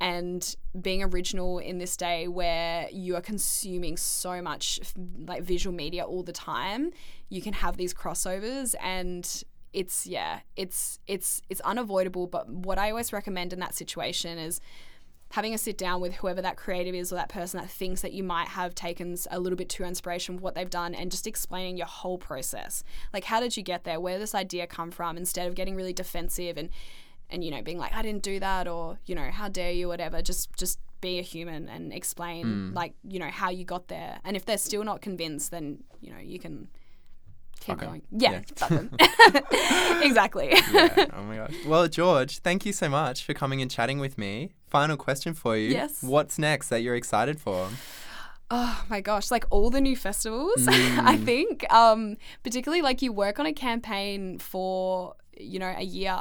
[0.00, 4.78] And being original in this day where you are consuming so much
[5.26, 6.92] like visual media all the time
[7.30, 9.42] you can have these crossovers and
[9.72, 14.60] it's yeah it's it's it's unavoidable but what i always recommend in that situation is
[15.32, 18.12] having a sit down with whoever that creative is or that person that thinks that
[18.12, 21.26] you might have taken a little bit too inspiration from what they've done and just
[21.26, 22.82] explaining your whole process.
[23.12, 24.00] Like how did you get there?
[24.00, 25.18] Where did this idea come from?
[25.18, 26.70] Instead of getting really defensive and
[27.30, 29.86] and you know being like i didn't do that or you know how dare you
[29.86, 32.74] whatever just just be a human and explain hmm.
[32.74, 34.18] like you know how you got there.
[34.24, 36.68] And if they're still not convinced then you know you can
[37.60, 38.40] keep going yeah,
[38.70, 40.00] Yeah.
[40.02, 41.06] exactly yeah.
[41.16, 41.54] Oh my gosh.
[41.66, 44.50] Well, George, thank you so much for coming and chatting with me.
[44.68, 45.70] Final question for you.
[45.70, 46.02] Yes.
[46.02, 47.68] What's next that you're excited for?
[48.50, 51.24] Oh my gosh, like all the new festivals, I Mm.
[51.24, 51.72] think.
[51.72, 56.18] Um, particularly like you work on a campaign for, you know, a year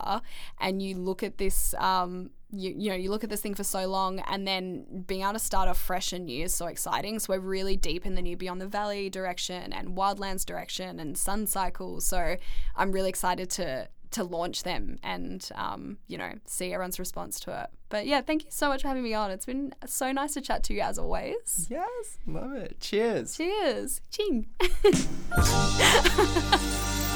[0.59, 3.63] and you look at this um you, you know, you look at this thing for
[3.63, 7.19] so long and then being able to start off fresh and new is so exciting.
[7.19, 11.17] So we're really deep in the new Beyond the Valley direction and Wildlands direction and
[11.17, 11.99] Sun Cycle.
[12.01, 12.37] So
[12.75, 17.63] I'm really excited to to launch them and um, you know, see everyone's response to
[17.63, 17.69] it.
[17.89, 19.31] But yeah, thank you so much for having me on.
[19.31, 21.67] It's been so nice to chat to you as always.
[21.69, 22.17] Yes.
[22.25, 22.79] Love it.
[22.79, 23.35] Cheers.
[23.35, 24.01] Cheers.
[24.09, 24.47] Ching.